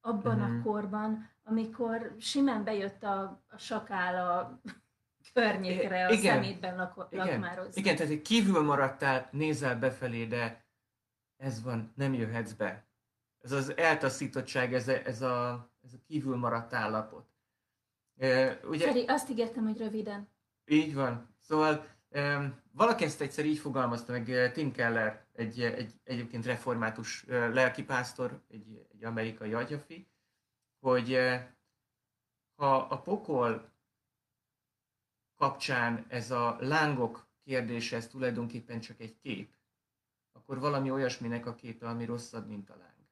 abban 0.00 0.34
uh-huh. 0.34 0.50
a 0.50 0.54
mhm. 0.54 0.62
korban, 0.62 1.30
amikor 1.42 2.14
simán 2.18 2.64
bejött 2.64 3.02
a, 3.02 3.42
a 3.48 3.58
sakál 3.58 4.28
a 4.28 4.60
környékre, 5.32 6.06
a 6.06 6.10
igen, 6.10 6.34
szemétben 6.34 6.76
lak, 6.76 7.08
igen, 7.10 7.26
lakmározni. 7.26 7.80
Igen, 7.80 7.96
tehát 7.96 8.22
kívül 8.22 8.62
maradtál, 8.62 9.28
nézel 9.32 9.78
befelé, 9.78 10.24
de 10.24 10.64
ez 11.36 11.62
van, 11.62 11.92
nem 11.96 12.14
jöhetsz 12.14 12.52
be. 12.52 12.88
Ez 13.42 13.52
az 13.52 13.76
eltaszítottság, 13.76 14.74
ez 14.74 14.88
a, 14.88 14.92
ez 14.92 15.22
a, 15.22 15.68
ez 15.84 15.92
a 15.92 15.98
kívül 16.06 16.36
maradt 16.36 16.72
állapot. 16.72 17.29
E, 18.20 18.60
ugye, 18.64 18.86
Feri, 18.86 19.04
azt 19.06 19.30
ígértem, 19.30 19.64
hogy 19.64 19.78
röviden. 19.78 20.28
Így 20.64 20.94
van. 20.94 21.34
Szóval 21.38 21.86
e, 22.10 22.52
valaki 22.72 23.04
ezt 23.04 23.20
egyszer 23.20 23.44
így 23.44 23.58
fogalmazta 23.58 24.12
meg, 24.12 24.52
Tim 24.52 24.72
Keller, 24.72 25.26
egy, 25.32 25.60
egy 25.60 25.92
egyébként 26.04 26.44
református 26.44 27.24
lelkipásztor, 27.26 28.42
egy, 28.48 28.86
egy 28.92 29.04
amerikai 29.04 29.52
agyafi, 29.52 30.06
hogy 30.80 31.18
ha 32.56 32.76
a 32.76 33.00
pokol 33.00 33.72
kapcsán 35.36 36.04
ez 36.08 36.30
a 36.30 36.56
lángok 36.60 37.28
kérdése, 37.44 37.96
ez 37.96 38.08
tulajdonképpen 38.08 38.80
csak 38.80 39.00
egy 39.00 39.16
kép, 39.16 39.54
akkor 40.32 40.58
valami 40.58 40.90
olyasminek 40.90 41.46
a 41.46 41.54
képe, 41.54 41.88
ami 41.88 42.04
rosszabb, 42.04 42.48
mint 42.48 42.70
a 42.70 42.76
láng. 42.76 43.08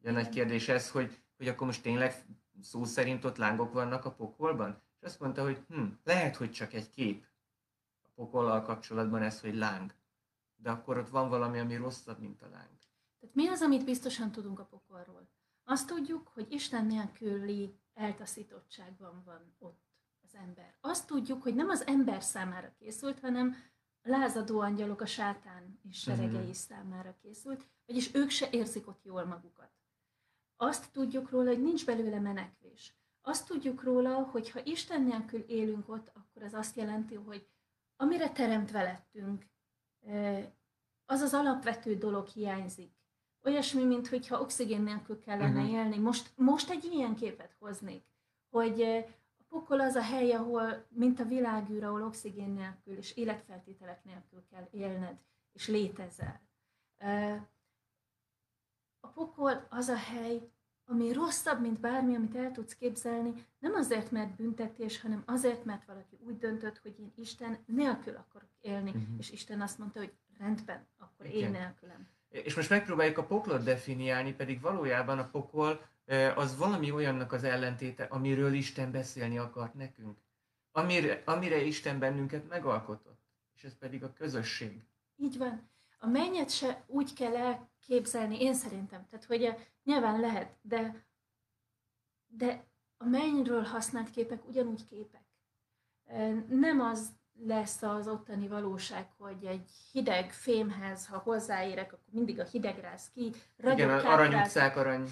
Ugye 0.00 0.10
nagy 0.10 0.28
kérdés 0.28 0.68
ez, 0.68 0.90
hogy, 0.90 1.22
hogy 1.36 1.48
akkor 1.48 1.66
most 1.66 1.82
tényleg 1.82 2.24
szó 2.60 2.84
szerint 2.84 3.24
ott 3.24 3.36
lángok 3.36 3.72
vannak 3.72 4.04
a 4.04 4.12
pokolban? 4.12 4.82
És 5.00 5.06
azt 5.06 5.20
mondta, 5.20 5.42
hogy 5.42 5.64
hm, 5.68 5.84
lehet, 6.04 6.36
hogy 6.36 6.50
csak 6.50 6.72
egy 6.72 6.90
kép 6.90 7.26
a 8.02 8.08
pokollal 8.14 8.62
kapcsolatban 8.62 9.22
ez, 9.22 9.40
hogy 9.40 9.54
láng. 9.54 9.94
De 10.56 10.70
akkor 10.70 10.98
ott 10.98 11.08
van 11.08 11.28
valami, 11.28 11.58
ami 11.58 11.76
rosszabb, 11.76 12.18
mint 12.18 12.42
a 12.42 12.48
láng. 12.48 12.78
Tehát 13.20 13.34
mi 13.34 13.48
az, 13.48 13.62
amit 13.62 13.84
biztosan 13.84 14.32
tudunk 14.32 14.58
a 14.58 14.64
pokolról? 14.64 15.28
Azt 15.64 15.86
tudjuk, 15.86 16.28
hogy 16.28 16.52
Isten 16.52 16.86
nélküli 16.86 17.74
eltaszítottságban 17.94 19.22
van 19.24 19.54
ott 19.58 19.82
az 20.22 20.34
ember. 20.34 20.76
Azt 20.80 21.06
tudjuk, 21.06 21.42
hogy 21.42 21.54
nem 21.54 21.68
az 21.68 21.86
ember 21.86 22.22
számára 22.22 22.72
készült, 22.78 23.20
hanem 23.20 23.56
lázadó 24.02 24.60
angyalok, 24.60 25.00
a 25.00 25.06
sátán 25.06 25.78
és 25.88 25.98
seregei 25.98 26.34
uh-huh. 26.34 26.52
számára 26.52 27.16
készült, 27.22 27.66
vagyis 27.86 28.14
ők 28.14 28.30
se 28.30 28.48
érzik 28.50 28.88
ott 28.88 29.04
jól 29.04 29.24
magukat. 29.24 29.73
Azt 30.56 30.92
tudjuk 30.92 31.30
róla, 31.30 31.48
hogy 31.48 31.62
nincs 31.62 31.86
belőle 31.86 32.20
menekvés. 32.20 32.94
Azt 33.22 33.46
tudjuk 33.46 33.82
róla, 33.82 34.22
hogy 34.22 34.50
ha 34.50 34.60
Isten 34.64 35.02
nélkül 35.02 35.40
élünk 35.40 35.88
ott, 35.88 36.10
akkor 36.14 36.42
az 36.42 36.54
azt 36.54 36.76
jelenti, 36.76 37.14
hogy 37.14 37.48
amire 37.96 38.30
teremtve 38.30 38.82
lettünk, 38.82 39.46
az 41.06 41.20
az 41.20 41.34
alapvető 41.34 41.96
dolog 41.96 42.26
hiányzik 42.26 42.94
olyasmi, 43.44 43.84
mint 43.84 44.08
hogyha 44.08 44.40
oxigén 44.40 44.82
nélkül 44.82 45.20
kellene 45.20 45.60
uh-huh. 45.60 45.72
élni. 45.72 45.98
Most, 45.98 46.32
most 46.36 46.70
egy 46.70 46.84
ilyen 46.84 47.14
képet 47.14 47.56
hoznék, 47.58 48.04
hogy 48.50 48.82
a 49.38 49.42
pokol 49.48 49.80
az 49.80 49.94
a 49.94 50.02
hely, 50.02 50.32
ahol, 50.32 50.86
mint 50.88 51.20
a 51.20 51.24
világűr, 51.24 51.84
ahol 51.84 52.02
oxigén 52.02 52.50
nélkül 52.50 52.96
és 52.96 53.16
életfeltételek 53.16 54.04
nélkül 54.04 54.44
kell 54.50 54.68
élned, 54.70 55.18
és 55.52 55.68
létezel. 55.68 56.40
A 59.04 59.06
pokol 59.06 59.66
az 59.70 59.88
a 59.88 59.96
hely, 59.96 60.48
ami 60.84 61.12
rosszabb, 61.12 61.60
mint 61.60 61.80
bármi, 61.80 62.14
amit 62.14 62.36
el 62.36 62.50
tudsz 62.50 62.74
képzelni, 62.74 63.46
nem 63.58 63.74
azért, 63.74 64.10
mert 64.10 64.36
büntetés, 64.36 65.00
hanem 65.00 65.22
azért, 65.26 65.64
mert 65.64 65.84
valaki 65.84 66.18
úgy 66.26 66.38
döntött, 66.38 66.78
hogy 66.78 66.94
én 66.98 67.12
Isten 67.16 67.58
nélkül 67.66 68.16
akarok 68.16 68.48
élni, 68.60 68.90
uh-huh. 68.90 69.18
és 69.18 69.30
Isten 69.30 69.60
azt 69.60 69.78
mondta, 69.78 69.98
hogy 69.98 70.12
rendben, 70.38 70.86
akkor 70.98 71.26
Igen. 71.26 71.38
én 71.38 71.50
nélkülem. 71.50 72.08
És 72.28 72.54
most 72.54 72.70
megpróbáljuk 72.70 73.18
a 73.18 73.24
poklot 73.24 73.62
definiálni, 73.62 74.34
pedig 74.34 74.60
valójában 74.60 75.18
a 75.18 75.28
pokol 75.28 75.80
az 76.34 76.56
valami 76.56 76.90
olyannak 76.90 77.32
az 77.32 77.44
ellentéte, 77.44 78.04
amiről 78.04 78.52
Isten 78.52 78.90
beszélni 78.90 79.38
akart 79.38 79.74
nekünk. 79.74 80.18
Amire, 80.72 81.22
amire 81.24 81.62
Isten 81.62 81.98
bennünket 81.98 82.48
megalkotott. 82.48 83.22
És 83.54 83.64
ez 83.64 83.78
pedig 83.78 84.04
a 84.04 84.12
közösség. 84.12 84.82
Így 85.16 85.38
van. 85.38 85.70
A 85.98 86.06
mennyet 86.06 86.50
se 86.50 86.84
úgy 86.86 87.12
kell 87.12 87.36
elképzelni, 87.88 88.40
én 88.40 88.54
szerintem. 88.54 89.06
Tehát, 89.10 89.24
hogy 89.24 89.54
nyilván 89.84 90.20
lehet, 90.20 90.56
de, 90.62 91.04
de 92.26 92.64
a 92.96 93.04
mennyről 93.04 93.62
használt 93.62 94.10
képek 94.10 94.48
ugyanúgy 94.48 94.86
képek. 94.88 95.22
Nem 96.48 96.80
az 96.80 97.08
lesz 97.38 97.82
az 97.82 98.08
ottani 98.08 98.48
valóság, 98.48 99.10
hogy 99.18 99.44
egy 99.44 99.70
hideg 99.92 100.32
fémhez, 100.32 101.06
ha 101.06 101.18
hozzáérek, 101.18 101.92
akkor 101.92 102.12
mindig 102.12 102.40
a 102.40 102.44
hideg 102.44 102.78
ráz 102.78 103.10
ki. 103.10 103.32
Igen, 103.58 103.90
az 103.90 104.04
arany 104.04 104.34
utcák, 104.34 104.76
arany 104.76 105.08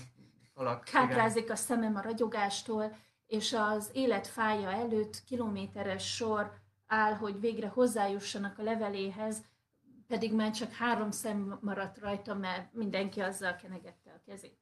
falak. 0.54 0.84
Káprázik 0.84 1.50
a 1.50 1.56
szemem 1.56 1.96
a 1.96 2.00
ragyogástól, 2.00 2.96
és 3.26 3.52
az 3.52 3.90
élet 3.92 4.26
fája 4.26 4.70
előtt 4.70 5.24
kilométeres 5.24 6.14
sor 6.14 6.52
áll, 6.86 7.12
hogy 7.14 7.40
végre 7.40 7.68
hozzájussanak 7.68 8.58
a 8.58 8.62
leveléhez, 8.62 9.42
pedig 10.12 10.34
már 10.34 10.50
csak 10.50 10.72
három 10.72 11.10
szem 11.10 11.58
maradt 11.60 11.98
rajta, 11.98 12.34
mert 12.34 12.72
mindenki 12.72 13.20
azzal 13.20 13.56
kenegette 13.56 14.10
a 14.10 14.20
kezét. 14.24 14.58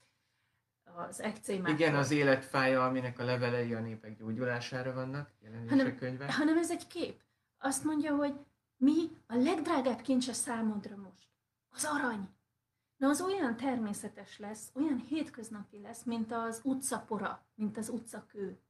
Az 0.85 1.21
ekcémától. 1.21 1.75
Igen, 1.75 1.95
az 1.95 2.11
életfája, 2.11 2.87
aminek 2.87 3.19
a 3.19 3.25
levelei 3.25 3.75
a 3.75 3.81
népek 3.81 4.17
gyógyulására 4.17 4.93
vannak, 4.93 5.31
hanem, 5.69 5.97
könyve. 5.97 6.33
hanem 6.33 6.59
ez 6.59 6.71
egy 6.71 6.87
kép. 6.87 7.21
Azt 7.59 7.85
mondja, 7.85 8.15
hogy 8.15 8.35
mi 8.77 9.09
a 9.27 9.35
legdrágább 9.35 10.01
kincs 10.01 10.29
a 10.29 10.33
számodra 10.33 10.97
most? 10.97 11.29
Az 11.71 11.85
arany. 11.85 12.29
Na 12.97 13.09
az 13.09 13.21
olyan 13.21 13.57
természetes 13.57 14.39
lesz, 14.39 14.71
olyan 14.75 14.99
hétköznapi 14.99 15.81
lesz, 15.81 16.03
mint 16.03 16.33
az 16.33 16.61
utcapora, 16.65 17.47
mint 17.55 17.77
az 17.77 17.89
utcakő. 17.89 18.61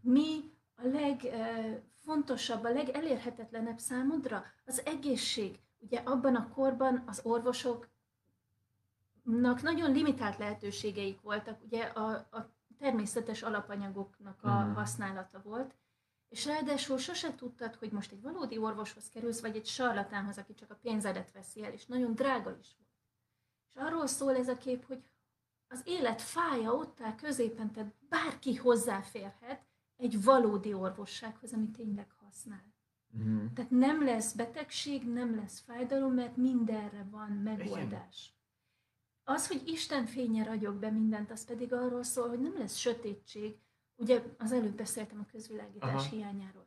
Mi 0.00 0.40
a 0.74 0.86
legfontosabb, 0.86 2.64
a 2.64 2.72
legelérhetetlenebb 2.72 3.78
számodra? 3.78 4.44
Az 4.64 4.86
egészség. 4.86 5.62
Ugye 5.84 5.98
abban 5.98 6.34
a 6.34 6.48
korban 6.48 7.02
az 7.06 7.20
orvosoknak 7.22 7.92
nagyon 9.62 9.92
limitált 9.92 10.38
lehetőségeik 10.38 11.20
voltak, 11.20 11.62
ugye 11.62 11.82
a, 11.84 12.10
a 12.10 12.52
természetes 12.78 13.42
alapanyagoknak 13.42 14.42
a 14.42 14.64
mm. 14.64 14.72
használata 14.72 15.40
volt, 15.42 15.74
és 16.28 16.46
ráadásul 16.46 16.98
sose 16.98 17.34
tudtad, 17.34 17.74
hogy 17.74 17.90
most 17.90 18.12
egy 18.12 18.22
valódi 18.22 18.58
orvoshoz 18.58 19.08
kerülsz, 19.08 19.40
vagy 19.40 19.56
egy 19.56 19.66
sarlatánhoz, 19.66 20.38
aki 20.38 20.54
csak 20.54 20.70
a 20.70 20.78
pénzedet 20.82 21.32
veszi 21.32 21.64
el, 21.64 21.72
és 21.72 21.86
nagyon 21.86 22.14
drága 22.14 22.56
is 22.60 22.76
volt. 22.78 22.90
És 23.74 23.80
arról 23.80 24.06
szól 24.06 24.36
ez 24.36 24.48
a 24.48 24.56
kép, 24.56 24.86
hogy 24.86 25.02
az 25.68 25.82
élet 25.84 26.22
fája 26.22 26.72
ott 26.72 27.00
áll 27.00 27.14
középen, 27.14 27.72
tehát 27.72 27.94
bárki 28.08 28.54
hozzáférhet 28.54 29.64
egy 29.96 30.22
valódi 30.22 30.72
orvossághoz, 30.74 31.52
ami 31.52 31.70
tényleg 31.70 32.10
használ. 32.10 32.73
Mm. 33.18 33.46
Tehát 33.54 33.70
nem 33.70 34.04
lesz 34.04 34.32
betegség, 34.32 35.08
nem 35.08 35.34
lesz 35.36 35.60
fájdalom, 35.60 36.14
mert 36.14 36.36
mindenre 36.36 37.06
van 37.10 37.30
megoldás. 37.30 38.34
Az, 39.24 39.46
hogy 39.46 39.62
Isten 39.68 40.06
fénye 40.06 40.44
ragyog 40.44 40.74
be 40.74 40.90
mindent, 40.90 41.30
az 41.30 41.44
pedig 41.44 41.72
arról 41.72 42.02
szól, 42.02 42.28
hogy 42.28 42.40
nem 42.40 42.58
lesz 42.58 42.76
sötétség. 42.76 43.58
Ugye 43.96 44.22
az 44.38 44.52
előbb 44.52 44.74
beszéltem 44.74 45.20
a 45.20 45.30
közvilágítás 45.30 46.06
Aha. 46.06 46.16
hiányáról. 46.16 46.66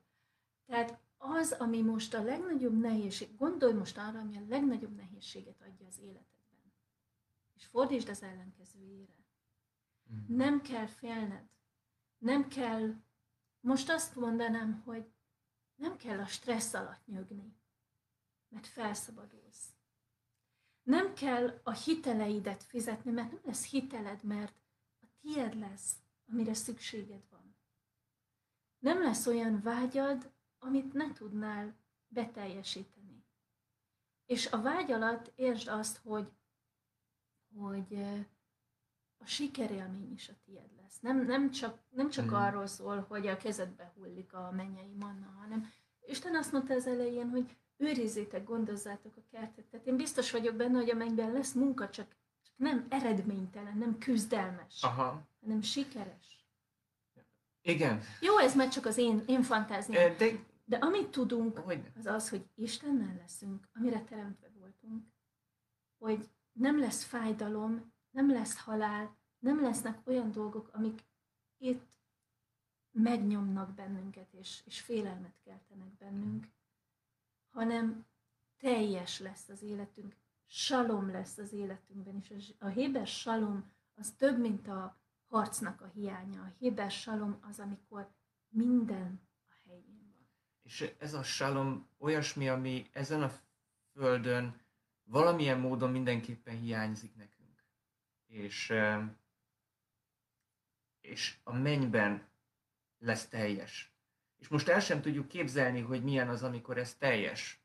Tehát 0.65 0.99
az, 1.17 1.51
ami 1.51 1.81
most 1.81 2.13
a 2.13 2.23
legnagyobb 2.23 2.79
nehézség, 2.79 3.35
gondolj 3.35 3.73
most 3.73 3.97
arra, 3.97 4.19
ami 4.19 4.37
a 4.37 4.45
legnagyobb 4.49 4.95
nehézséget 4.95 5.61
adja 5.61 5.87
az 5.87 5.99
életedben. 5.99 6.73
És 7.55 7.65
fordítsd 7.65 8.09
az 8.09 8.23
ellenkezőjére. 8.23 9.15
Mm. 10.13 10.35
Nem 10.35 10.61
kell 10.61 10.85
félned. 10.85 11.49
Nem 12.17 12.47
kell, 12.47 12.93
most 13.59 13.89
azt 13.89 14.15
mondanám, 14.15 14.81
hogy 14.85 15.05
nem 15.77 15.97
kell 15.97 16.19
a 16.19 16.25
stressz 16.25 16.73
alatt 16.73 17.05
nyögni, 17.05 17.55
mert 18.47 18.67
felszabadulsz. 18.67 19.69
Nem 20.83 21.13
kell 21.13 21.59
a 21.63 21.71
hiteleidet 21.71 22.63
fizetni, 22.63 23.11
mert 23.11 23.31
nem 23.31 23.41
lesz 23.43 23.65
hiteled, 23.65 24.23
mert 24.23 24.61
a 25.01 25.05
tied 25.19 25.59
lesz, 25.59 25.95
amire 26.31 26.53
szükséged 26.53 27.23
van. 27.29 27.55
Nem 28.79 29.01
lesz 29.01 29.25
olyan 29.25 29.61
vágyad, 29.61 30.31
amit 30.59 30.93
ne 30.93 31.13
tudnál 31.13 31.77
beteljesíteni. 32.07 33.25
És 34.25 34.47
a 34.51 34.61
vágy 34.61 34.91
alatt 34.91 35.31
értsd 35.35 35.67
azt, 35.67 35.97
hogy, 35.97 36.31
hogy 37.55 38.05
a 39.17 39.25
sikerélmény 39.25 40.11
is 40.13 40.29
a 40.29 40.33
tied 40.45 40.69
lesz. 40.81 40.99
Nem, 40.99 41.25
nem 41.25 41.51
csak, 41.51 41.79
nem 41.89 42.09
csak 42.09 42.25
mm. 42.25 42.33
arról 42.33 42.67
szól, 42.67 43.05
hogy 43.09 43.27
a 43.27 43.37
kezedbe 43.37 43.91
hullik 43.95 44.33
a 44.33 44.51
mennyei 44.55 44.93
manna, 44.99 45.35
hanem 45.39 45.71
Isten 46.05 46.35
azt 46.35 46.51
mondta 46.51 46.73
az 46.73 46.87
elején, 46.87 47.29
hogy 47.29 47.55
őrizzétek, 47.77 48.43
gondozzátok 48.43 49.17
a 49.17 49.21
kertet. 49.31 49.65
Tehát 49.65 49.85
én 49.85 49.95
biztos 49.95 50.31
vagyok 50.31 50.55
benne, 50.55 50.77
hogy 50.77 50.89
a 50.89 50.95
mennyben 50.95 51.31
lesz 51.31 51.53
munka, 51.53 51.89
csak, 51.89 52.07
csak 52.41 52.53
nem 52.55 52.85
eredménytelen, 52.89 53.77
nem 53.77 53.97
küzdelmes, 53.97 54.83
Aha. 54.83 55.27
hanem 55.41 55.61
sikeres. 55.61 56.45
Igen. 57.61 58.01
Jó, 58.21 58.37
ez 58.37 58.55
már 58.55 58.69
csak 58.69 58.85
az 58.85 58.97
én, 58.97 59.23
én 59.25 59.41
fantáziám. 59.41 60.17
De, 60.17 60.31
de 60.65 60.77
amit 60.77 61.09
tudunk, 61.09 61.57
hogy? 61.57 61.91
az 61.97 62.05
az, 62.05 62.29
hogy 62.29 62.45
Istennel 62.55 63.15
leszünk, 63.21 63.69
amire 63.73 64.03
teremtve 64.03 64.49
voltunk, 64.59 65.03
hogy 65.97 66.29
nem 66.51 66.79
lesz 66.79 67.03
fájdalom, 67.03 67.93
nem 68.17 68.31
lesz 68.31 68.57
halál, 68.57 69.15
nem 69.39 69.61
lesznek 69.61 70.07
olyan 70.07 70.31
dolgok, 70.31 70.69
amik 70.73 71.03
itt 71.57 71.85
megnyomnak 72.91 73.73
bennünket, 73.73 74.33
és, 74.33 74.61
és 74.65 74.81
félelmet 74.81 75.39
keltenek 75.43 75.97
bennünk, 75.97 76.47
hanem 77.49 78.05
teljes 78.57 79.19
lesz 79.19 79.49
az 79.49 79.61
életünk, 79.61 80.15
salom 80.45 81.11
lesz 81.11 81.37
az 81.37 81.53
életünkben, 81.53 82.23
és 82.29 82.53
a 82.59 82.67
héber 82.67 83.07
salom 83.07 83.71
az 83.95 84.11
több, 84.11 84.39
mint 84.39 84.67
a 84.67 84.97
harcnak 85.27 85.81
a 85.81 85.87
hiánya. 85.87 86.41
A 86.41 86.53
héber 86.59 86.91
salom 86.91 87.37
az, 87.41 87.59
amikor 87.59 88.09
minden 88.49 89.21
a 89.49 89.53
helyén 89.65 90.13
van. 90.13 90.27
És 90.63 90.93
ez 90.99 91.13
a 91.13 91.23
salom 91.23 91.89
olyasmi, 91.97 92.49
ami 92.49 92.89
ezen 92.91 93.23
a 93.23 93.31
földön 93.93 94.61
valamilyen 95.03 95.59
módon 95.59 95.91
mindenképpen 95.91 96.57
hiányzik 96.59 97.15
nekünk 97.15 97.36
és, 98.27 98.73
és 101.01 101.37
a 101.43 101.53
mennyben 101.53 102.27
lesz 102.97 103.27
teljes. 103.27 103.91
És 104.37 104.47
most 104.47 104.67
el 104.67 104.79
sem 104.79 105.01
tudjuk 105.01 105.27
képzelni, 105.27 105.81
hogy 105.81 106.03
milyen 106.03 106.29
az, 106.29 106.43
amikor 106.43 106.77
ez 106.77 106.95
teljes. 106.95 107.61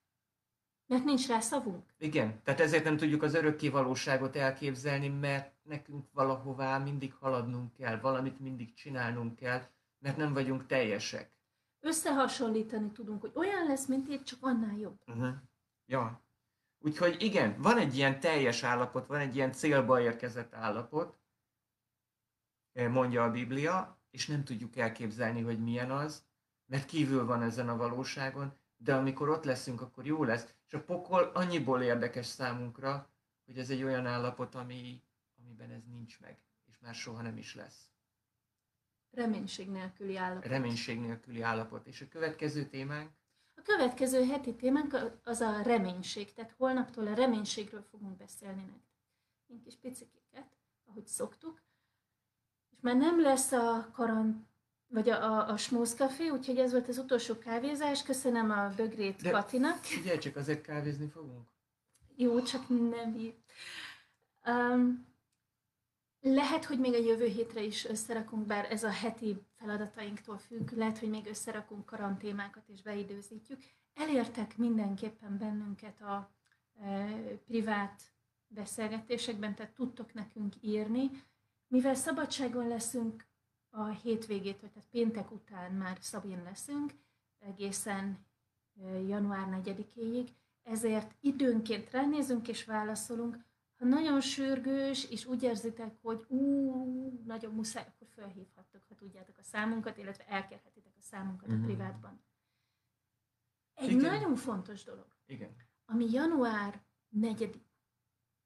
Mert 0.87 1.05
nincs 1.05 1.29
rá 1.29 1.41
szavunk. 1.41 1.95
Igen, 1.99 2.43
tehát 2.43 2.61
ezért 2.61 2.85
nem 2.85 2.97
tudjuk 2.97 3.23
az 3.23 3.35
örökké 3.35 3.69
valóságot 3.69 4.37
elképzelni, 4.37 5.09
mert 5.09 5.55
nekünk 5.63 6.13
valahová 6.13 6.79
mindig 6.79 7.15
haladnunk 7.15 7.73
kell, 7.73 8.01
valamit 8.01 8.41
mindig 8.41 8.75
csinálnunk 8.75 9.37
kell, 9.37 9.63
mert 9.99 10.17
nem 10.17 10.33
vagyunk 10.33 10.67
teljesek. 10.67 11.31
Összehasonlítani 11.81 12.91
tudunk, 12.91 13.21
hogy 13.21 13.33
olyan 13.35 13.67
lesz, 13.67 13.87
mint 13.87 14.09
itt, 14.09 14.25
csak 14.25 14.39
annál 14.43 14.77
jobb. 14.77 15.01
Uh-huh. 15.07 15.35
Ja. 15.87 16.23
Úgyhogy 16.85 17.23
igen, 17.23 17.61
van 17.61 17.79
egy 17.79 17.97
ilyen 17.97 18.21
teljes 18.21 18.63
állapot, 18.63 19.07
van 19.07 19.21
egy 19.21 19.37
ilyen 19.37 19.53
célba 19.53 20.01
érkezett 20.01 20.55
állapot, 20.55 21.19
eh, 22.73 22.93
mondja 22.93 23.25
a 23.25 23.31
Biblia, 23.31 24.01
és 24.11 24.27
nem 24.27 24.45
tudjuk 24.45 24.77
elképzelni, 24.77 25.41
hogy 25.41 25.63
milyen 25.63 25.91
az, 25.91 26.25
mert 26.67 26.85
kívül 26.85 27.27
van 27.27 27.43
ezen 27.43 27.69
a 27.69 27.77
valóságon, 27.77 28.53
de 28.77 28.95
amikor 28.95 29.29
ott 29.29 29.45
leszünk, 29.45 29.81
akkor 29.81 30.07
jó 30.07 30.25
lesz. 30.25 30.55
És 30.67 30.75
a 30.75 30.85
pokol 30.85 31.23
annyiból 31.23 31.83
érdekes 31.83 32.27
számunkra, 32.27 33.11
hogy 33.45 33.59
ez 33.59 33.71
egy 33.71 33.83
olyan 33.83 34.07
állapot, 34.07 34.55
ami, 34.55 35.03
amiben 35.39 35.71
ez 35.71 35.85
nincs 35.85 36.21
meg, 36.21 36.39
és 36.71 36.79
már 36.81 36.95
soha 36.95 37.23
nem 37.23 37.37
is 37.37 37.55
lesz. 37.55 37.89
Reménység 39.11 39.71
nélküli 39.71 40.17
állapot. 40.17 40.47
Reménység 40.47 41.01
nélküli 41.01 41.43
állapot. 41.43 41.87
És 41.87 42.01
a 42.01 42.09
következő 42.09 42.65
témánk? 42.65 43.11
A 43.63 43.65
következő 43.65 44.25
heti 44.25 44.55
témánk 44.55 44.97
az 45.25 45.41
a 45.41 45.63
reménység, 45.63 46.33
tehát 46.35 46.55
holnaptól 46.59 47.07
a 47.07 47.15
reménységről 47.15 47.85
fogunk 47.91 48.17
beszélni 48.17 48.61
nektek. 48.61 49.01
Én 49.47 49.63
kis 49.63 49.75
picikéket, 49.81 50.47
ahogy 50.89 51.07
szoktuk. 51.07 51.63
És 52.73 52.79
már 52.81 52.97
nem 52.97 53.21
lesz 53.21 53.53
a 53.53 53.91
karant, 53.93 54.47
vagy 54.89 55.11
a, 55.11 55.23
a, 55.33 55.49
a 55.49 55.57
Smooth 55.57 55.95
Café, 55.95 56.29
úgyhogy 56.29 56.59
ez 56.59 56.71
volt 56.71 56.89
az 56.89 56.99
utolsó 56.99 57.39
kávézás. 57.39 58.03
Köszönöm 58.03 58.51
a 58.51 58.69
bögrét 58.77 59.23
De- 59.23 59.31
Katinak. 59.31 59.77
Figyelj 59.77 60.19
csak, 60.19 60.37
azért 60.37 60.63
kávézni 60.63 61.09
fogunk. 61.09 61.47
Jó, 62.17 62.43
csak 62.43 62.69
nem 62.69 63.15
így. 63.17 63.35
Um, 64.47 65.07
lehet, 66.23 66.65
hogy 66.65 66.79
még 66.79 66.95
a 66.95 66.99
jövő 66.99 67.27
hétre 67.27 67.63
is 67.63 67.85
összerakunk, 67.85 68.47
bár 68.47 68.73
ez 68.73 68.85
a 68.85 68.91
heti 68.91 69.43
feladatainktól 69.57 70.39
függ, 70.39 70.71
lehet, 70.71 70.99
hogy 70.99 71.09
még 71.09 71.27
összerakunk 71.27 71.85
karantémákat 71.85 72.69
és 72.69 72.83
beidőzítjük. 72.83 73.63
Elértek 73.95 74.57
mindenképpen 74.57 75.39
bennünket 75.39 76.01
a 76.01 76.31
e, 76.81 77.07
privát 77.47 78.03
beszélgetésekben, 78.47 79.55
tehát 79.55 79.75
tudtok 79.75 80.15
nekünk 80.15 80.55
írni. 80.61 81.11
Mivel 81.69 81.95
szabadságon 81.95 82.69
leszünk 82.69 83.27
a 83.71 83.87
hétvégétől, 83.87 84.71
tehát 84.71 84.89
péntek 84.91 85.31
után 85.31 85.73
már 85.73 85.97
szabin 86.01 86.43
leszünk, 86.43 86.93
egészen 87.39 88.27
e, 88.81 89.01
január 89.01 89.61
4-éig, 89.65 90.29
ezért 90.63 91.15
időnként 91.21 91.91
ránézünk 91.91 92.49
és 92.49 92.65
válaszolunk. 92.65 93.51
Ha 93.83 93.89
nagyon 93.89 94.21
sürgős, 94.21 95.11
és 95.11 95.25
úgy 95.25 95.43
érzitek, 95.43 95.97
hogy 96.03 96.25
ú, 96.29 96.43
nagyon 97.25 97.55
muszáj, 97.55 97.87
akkor 97.89 98.09
felhívhattok, 98.15 98.83
ha 98.89 98.95
tudjátok 98.95 99.39
a 99.39 99.43
számunkat, 99.43 99.97
illetve 99.99 100.27
elkérhetitek 100.27 100.93
a 100.99 101.03
számunkat 101.03 101.49
a 101.49 101.53
Mhm. 101.53 101.65
privátban. 101.65 102.23
Egy 103.75 103.91
Igen. 103.91 104.01
nagyon 104.01 104.35
fontos 104.37 104.85
dolog, 104.85 105.07
Igen. 105.27 105.57
ami 105.85 106.11
január 106.11 106.83
4 107.09 107.63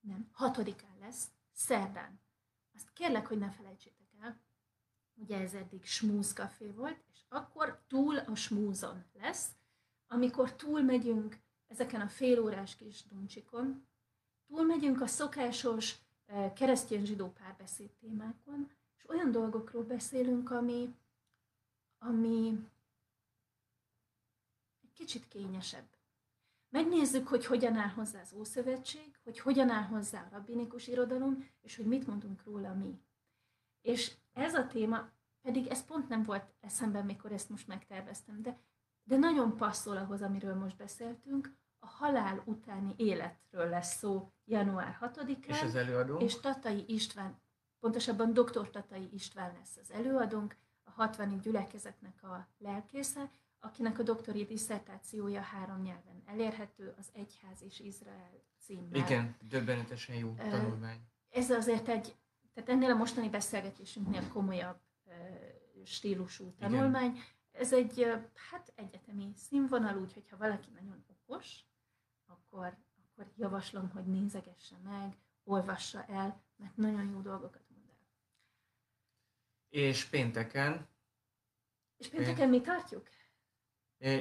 nem, 0.00 0.28
6-án 0.32 0.98
lesz, 1.00 1.28
szerdán. 1.52 2.20
Azt 2.74 2.92
kérlek, 2.92 3.26
hogy 3.26 3.38
ne 3.38 3.50
felejtsétek 3.50 4.06
el, 4.20 4.40
ugye 5.14 5.40
ez 5.40 5.54
eddig 5.54 5.84
smúz 5.84 6.32
café 6.32 6.70
volt, 6.70 7.02
és 7.12 7.24
akkor 7.28 7.82
túl 7.86 8.16
a 8.18 8.34
smúzon 8.34 9.04
lesz, 9.12 9.48
amikor 10.06 10.54
túl 10.54 10.80
megyünk 10.82 11.38
ezeken 11.66 12.00
a 12.00 12.08
félórás 12.08 12.76
kis 12.76 13.06
duncsikon, 13.06 13.86
túlmegyünk 14.46 15.00
a 15.00 15.06
szokásos 15.06 15.94
eh, 16.26 16.52
keresztény-zsidó 16.54 17.32
párbeszéd 17.32 17.90
témákon, 17.90 18.70
és 18.96 19.08
olyan 19.08 19.30
dolgokról 19.30 19.82
beszélünk, 19.82 20.50
ami, 20.50 20.94
ami 21.98 22.58
egy 24.82 24.92
kicsit 24.92 25.28
kényesebb. 25.28 25.96
Megnézzük, 26.68 27.28
hogy 27.28 27.46
hogyan 27.46 27.76
áll 27.76 27.88
hozzá 27.88 28.20
az 28.20 28.32
Ószövetség, 28.32 29.18
hogy 29.24 29.38
hogyan 29.38 29.70
áll 29.70 29.82
hozzá 29.82 30.20
a 30.20 30.28
rabbinikus 30.30 30.86
irodalom, 30.86 31.48
és 31.60 31.76
hogy 31.76 31.86
mit 31.86 32.06
mondunk 32.06 32.44
róla 32.44 32.74
mi. 32.74 33.00
És 33.80 34.12
ez 34.32 34.54
a 34.54 34.66
téma, 34.66 35.10
pedig 35.42 35.66
ez 35.66 35.84
pont 35.84 36.08
nem 36.08 36.22
volt 36.22 36.54
eszemben, 36.60 37.04
mikor 37.04 37.32
ezt 37.32 37.48
most 37.48 37.66
megterveztem, 37.66 38.42
de, 38.42 38.58
de 39.04 39.16
nagyon 39.16 39.56
passzol 39.56 39.96
ahhoz, 39.96 40.22
amiről 40.22 40.54
most 40.54 40.76
beszéltünk, 40.76 41.56
a 41.78 41.86
halál 41.86 42.42
utáni 42.44 42.94
életről 42.96 43.68
lesz 43.68 43.96
szó 43.96 44.32
január 44.44 44.98
6-án. 45.00 45.46
És 45.46 45.62
az 45.62 45.74
előadó? 45.74 46.16
És 46.16 46.40
Tatai 46.40 46.84
István, 46.86 47.40
pontosabban 47.80 48.32
dr. 48.32 48.70
Tatai 48.70 49.08
István 49.12 49.52
lesz 49.58 49.76
az 49.76 49.90
előadónk, 49.90 50.56
a 50.84 50.90
60. 50.90 51.40
gyülekezetnek 51.40 52.22
a 52.22 52.48
lelkésze, 52.58 53.30
akinek 53.60 53.98
a 53.98 54.02
doktori 54.02 54.44
diszertációja 54.44 55.40
három 55.40 55.82
nyelven 55.82 56.22
elérhető, 56.26 56.94
az 56.98 57.08
Egyház 57.12 57.62
és 57.62 57.80
Izrael 57.80 58.30
címmel. 58.58 59.00
Igen, 59.00 59.36
döbbenetesen 59.40 60.16
jó 60.16 60.34
tanulmány. 60.34 61.00
Ez 61.28 61.50
azért 61.50 61.88
egy, 61.88 62.16
tehát 62.54 62.70
ennél 62.70 62.90
a 62.90 62.94
mostani 62.94 63.28
beszélgetésünknél 63.28 64.28
komolyabb 64.28 64.78
stílusú 65.84 66.52
tanulmány. 66.58 67.18
Ez 67.52 67.72
egy, 67.72 68.06
hát 68.50 68.72
egyetemi 68.74 69.32
színvonal, 69.36 69.98
úgyhogy 69.98 70.28
ha 70.28 70.36
valaki 70.36 70.70
nagyon 70.74 71.04
okos, 71.26 71.64
akkor, 72.26 72.76
akkor 72.96 73.32
javaslom, 73.36 73.90
hogy 73.90 74.06
nézegesse 74.06 74.76
meg, 74.84 75.16
olvassa 75.44 76.04
el, 76.04 76.42
mert 76.56 76.76
nagyon 76.76 77.10
jó 77.10 77.20
dolgokat 77.20 77.62
mond 77.68 77.88
el. 77.88 77.96
És 79.68 80.04
pénteken 80.04 80.88
És 81.96 82.08
pénteken 82.08 82.48
mi 82.48 82.60
tartjuk? 82.60 83.08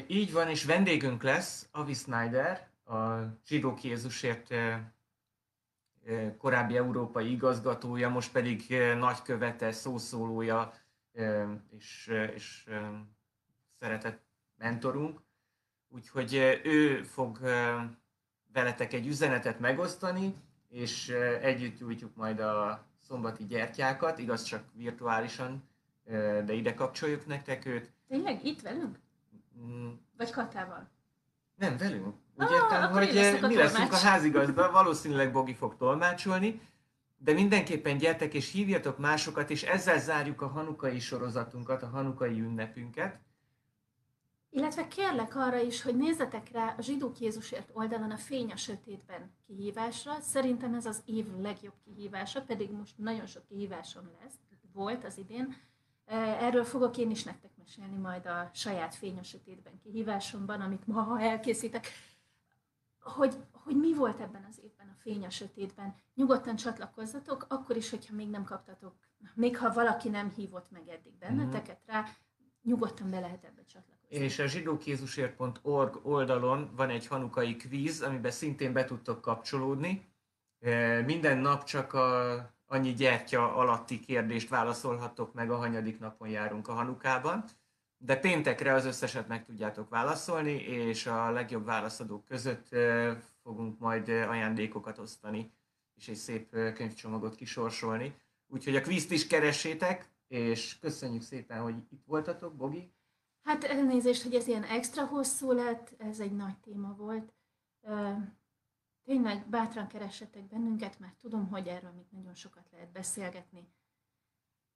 Így 0.08 0.32
van, 0.32 0.50
és 0.50 0.66
vendégünk 0.66 1.24
lesz 1.24 1.68
Avi 1.72 1.94
Snyder, 1.94 2.70
a 2.86 3.20
Zsidók 3.46 3.84
Jézusért 3.84 4.54
korábbi 6.38 6.78
európai 6.78 7.32
igazgatója, 7.32 8.10
most 8.10 8.32
pedig 8.32 8.78
nagykövete, 8.98 9.72
szószólója 9.72 10.74
és, 11.70 12.08
és 12.34 12.70
szeretett 13.80 14.24
mentorunk. 14.56 15.25
Úgyhogy 15.96 16.60
ő 16.64 17.04
fog 17.04 17.40
veletek 18.54 18.94
egy 18.94 19.08
üzenetet 19.08 19.60
megosztani, 19.60 20.34
és 20.70 21.10
együtt 21.42 21.78
gyújtjuk 21.78 22.16
majd 22.16 22.40
a 22.40 22.86
szombati 23.08 23.46
gyertyákat, 23.46 24.20
igaz 24.20 24.44
csak 24.44 24.64
virtuálisan, 24.74 25.64
de 26.46 26.54
ide 26.54 26.74
kapcsoljuk 26.74 27.26
nektek 27.26 27.66
őt. 27.66 27.92
Tényleg 28.08 28.46
itt 28.46 28.62
velünk? 28.62 29.00
Mm, 29.60 29.90
Vagy 30.18 30.32
Katával? 30.32 30.90
nem, 31.56 31.78
velünk. 31.78 32.06
Úgy 32.06 32.14
Ah, 32.38 32.52
értem, 32.52 32.92
hogy 32.92 33.50
mi 33.50 33.56
leszünk 33.56 33.92
a 33.92 33.98
házigazda, 33.98 34.72
valószínűleg 34.72 35.32
Bogi 35.32 35.54
fog 35.54 35.78
tolmácsolni, 35.78 36.62
de 37.18 37.34
mindenképpen 37.34 37.98
gyertek 37.98 38.34
és 38.34 38.52
hívjatok 38.52 38.98
másokat, 38.98 39.50
és 39.50 39.64
ezzel 39.64 40.00
zárjuk 40.00 40.42
a 40.42 40.48
hanukai 40.48 41.00
sorozatunkat, 41.00 41.84
a 41.84 41.88
hanukai 41.88 42.40
ünnepünket. 42.40 43.20
Illetve 44.56 44.88
kérlek 44.88 45.36
arra 45.36 45.60
is, 45.60 45.82
hogy 45.82 45.96
nézzetek 45.96 46.52
rá 46.52 46.76
a 46.78 46.82
Zsidók 46.82 47.20
Jézusért 47.20 47.70
oldalon 47.74 48.12
a 48.12 48.18
Fény 48.18 48.52
a 48.52 48.56
Sötétben 48.56 49.32
kihívásra. 49.46 50.20
Szerintem 50.20 50.74
ez 50.74 50.86
az 50.86 51.02
év 51.06 51.36
legjobb 51.38 51.74
kihívása, 51.84 52.42
pedig 52.42 52.72
most 52.72 52.98
nagyon 52.98 53.26
sok 53.26 53.46
kihívásom 53.46 54.10
lesz, 54.22 54.34
volt 54.74 55.04
az 55.04 55.18
idén. 55.18 55.56
Erről 56.06 56.64
fogok 56.64 56.98
én 56.98 57.10
is 57.12 57.24
nektek 57.24 57.52
mesélni 57.58 57.98
majd 57.98 58.26
a 58.26 58.50
saját 58.54 58.96
Fény 58.96 59.18
a 59.18 59.24
Sötétben 59.24 59.80
kihívásomban, 59.84 60.62
amit 60.62 60.88
ma 60.88 61.22
elkészítek. 61.22 61.88
Hogy, 63.00 63.36
hogy 63.52 63.76
mi 63.76 63.94
volt 63.94 64.20
ebben 64.20 64.46
az 64.50 64.60
évben 64.64 64.88
a 64.88 65.00
Fény 65.02 65.26
a 65.26 65.30
Sötétben. 65.30 65.96
Nyugodtan 66.14 66.56
csatlakozzatok, 66.56 67.46
akkor 67.50 67.76
is, 67.76 67.90
hogyha 67.90 68.16
még 68.16 68.30
nem 68.30 68.44
kaptatok, 68.44 68.96
még 69.34 69.58
ha 69.58 69.74
valaki 69.74 70.10
nem 70.10 70.30
hívott 70.30 70.72
meg 70.72 70.88
eddig 70.88 71.18
benneteket 71.18 71.82
rá, 71.86 72.06
nyugodtan 72.64 73.10
be 73.10 73.20
lehet 73.20 73.44
ebbe 73.44 73.64
csatlakozni. 73.66 73.95
És 74.08 74.40
a 74.40 74.48
zsidókézusért.org 74.48 76.00
oldalon 76.04 76.70
van 76.76 76.90
egy 76.90 77.08
hanukai 77.08 77.56
kvíz, 77.56 78.02
amiben 78.02 78.32
szintén 78.32 78.74
be 78.74 78.86
tudtok 78.86 79.22
kapcsolódni. 79.22 80.08
E, 80.60 81.02
Minden 81.02 81.38
nap 81.38 81.64
csak 81.64 81.94
a, 81.94 82.34
annyi 82.66 82.94
gyertya 82.94 83.56
alatti 83.56 84.00
kérdést 84.00 84.50
válaszolhattok 84.50 85.34
meg, 85.34 85.52
a 85.52 85.58
hanyadik 85.58 86.00
napon 86.00 86.28
járunk 86.28 86.68
a 86.68 86.74
hanukában. 86.74 87.44
De 87.98 88.16
péntekre 88.18 88.74
az 88.74 88.86
összeset 88.86 89.28
meg 89.28 89.46
tudjátok 89.46 89.90
válaszolni, 89.90 90.52
és 90.62 91.06
a 91.06 91.32
legjobb 91.32 91.66
válaszadók 91.66 92.26
között 92.26 92.74
e, 92.74 93.16
fogunk 93.44 93.80
majd 93.80 94.10
e, 94.10 94.30
ajándékokat 94.30 94.98
osztani, 94.98 95.52
és 95.96 96.08
egy 96.08 96.16
szép 96.16 96.50
könyvcsomagot 96.50 97.36
kisorsolni. 97.36 98.16
Úgyhogy 98.48 98.76
a 98.76 98.82
kvízt 98.82 99.12
is 99.12 99.28
keressétek, 99.28 100.10
és 100.28 100.80
köszönjük 100.80 101.22
szépen, 101.22 101.62
hogy 101.62 101.76
itt 101.92 102.04
voltatok, 102.06 102.56
Bogi. 102.56 102.94
Hát 103.46 103.64
elnézést, 103.64 104.24
hogy 104.24 104.34
ez 104.34 104.48
ilyen 104.48 104.64
extra 104.64 105.06
hosszú 105.06 105.52
lett, 105.52 105.94
ez 105.98 106.20
egy 106.20 106.36
nagy 106.36 106.58
téma 106.58 106.96
volt. 106.96 107.34
Tényleg 109.04 109.50
bátran 109.50 109.88
keressetek 109.88 110.48
bennünket, 110.48 111.00
mert 111.00 111.18
tudom, 111.18 111.48
hogy 111.48 111.68
erről 111.68 111.92
még 111.92 112.06
nagyon 112.10 112.34
sokat 112.34 112.70
lehet 112.72 112.92
beszélgetni. 112.92 113.74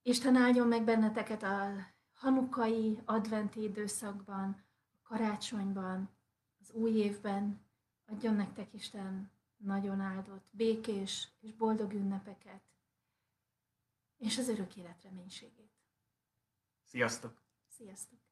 Isten 0.01 0.35
áldjon 0.35 0.67
meg 0.67 0.83
benneteket 0.83 1.43
a 1.43 1.73
hanukai, 2.13 2.99
adventi 3.05 3.63
időszakban, 3.63 4.65
a 4.91 5.07
karácsonyban, 5.07 6.09
az 6.59 6.71
új 6.71 6.91
évben. 6.91 7.65
Adjon 8.05 8.35
nektek 8.35 8.73
Isten 8.73 9.31
nagyon 9.57 9.99
áldott, 9.99 10.47
békés 10.51 11.31
és 11.39 11.53
boldog 11.53 11.93
ünnepeket, 11.93 12.61
és 14.17 14.37
az 14.37 14.47
örök 14.47 14.75
élet 14.75 15.01
reménységét. 15.03 15.71
Sziasztok! 16.83 17.41
Sziasztok! 17.67 18.28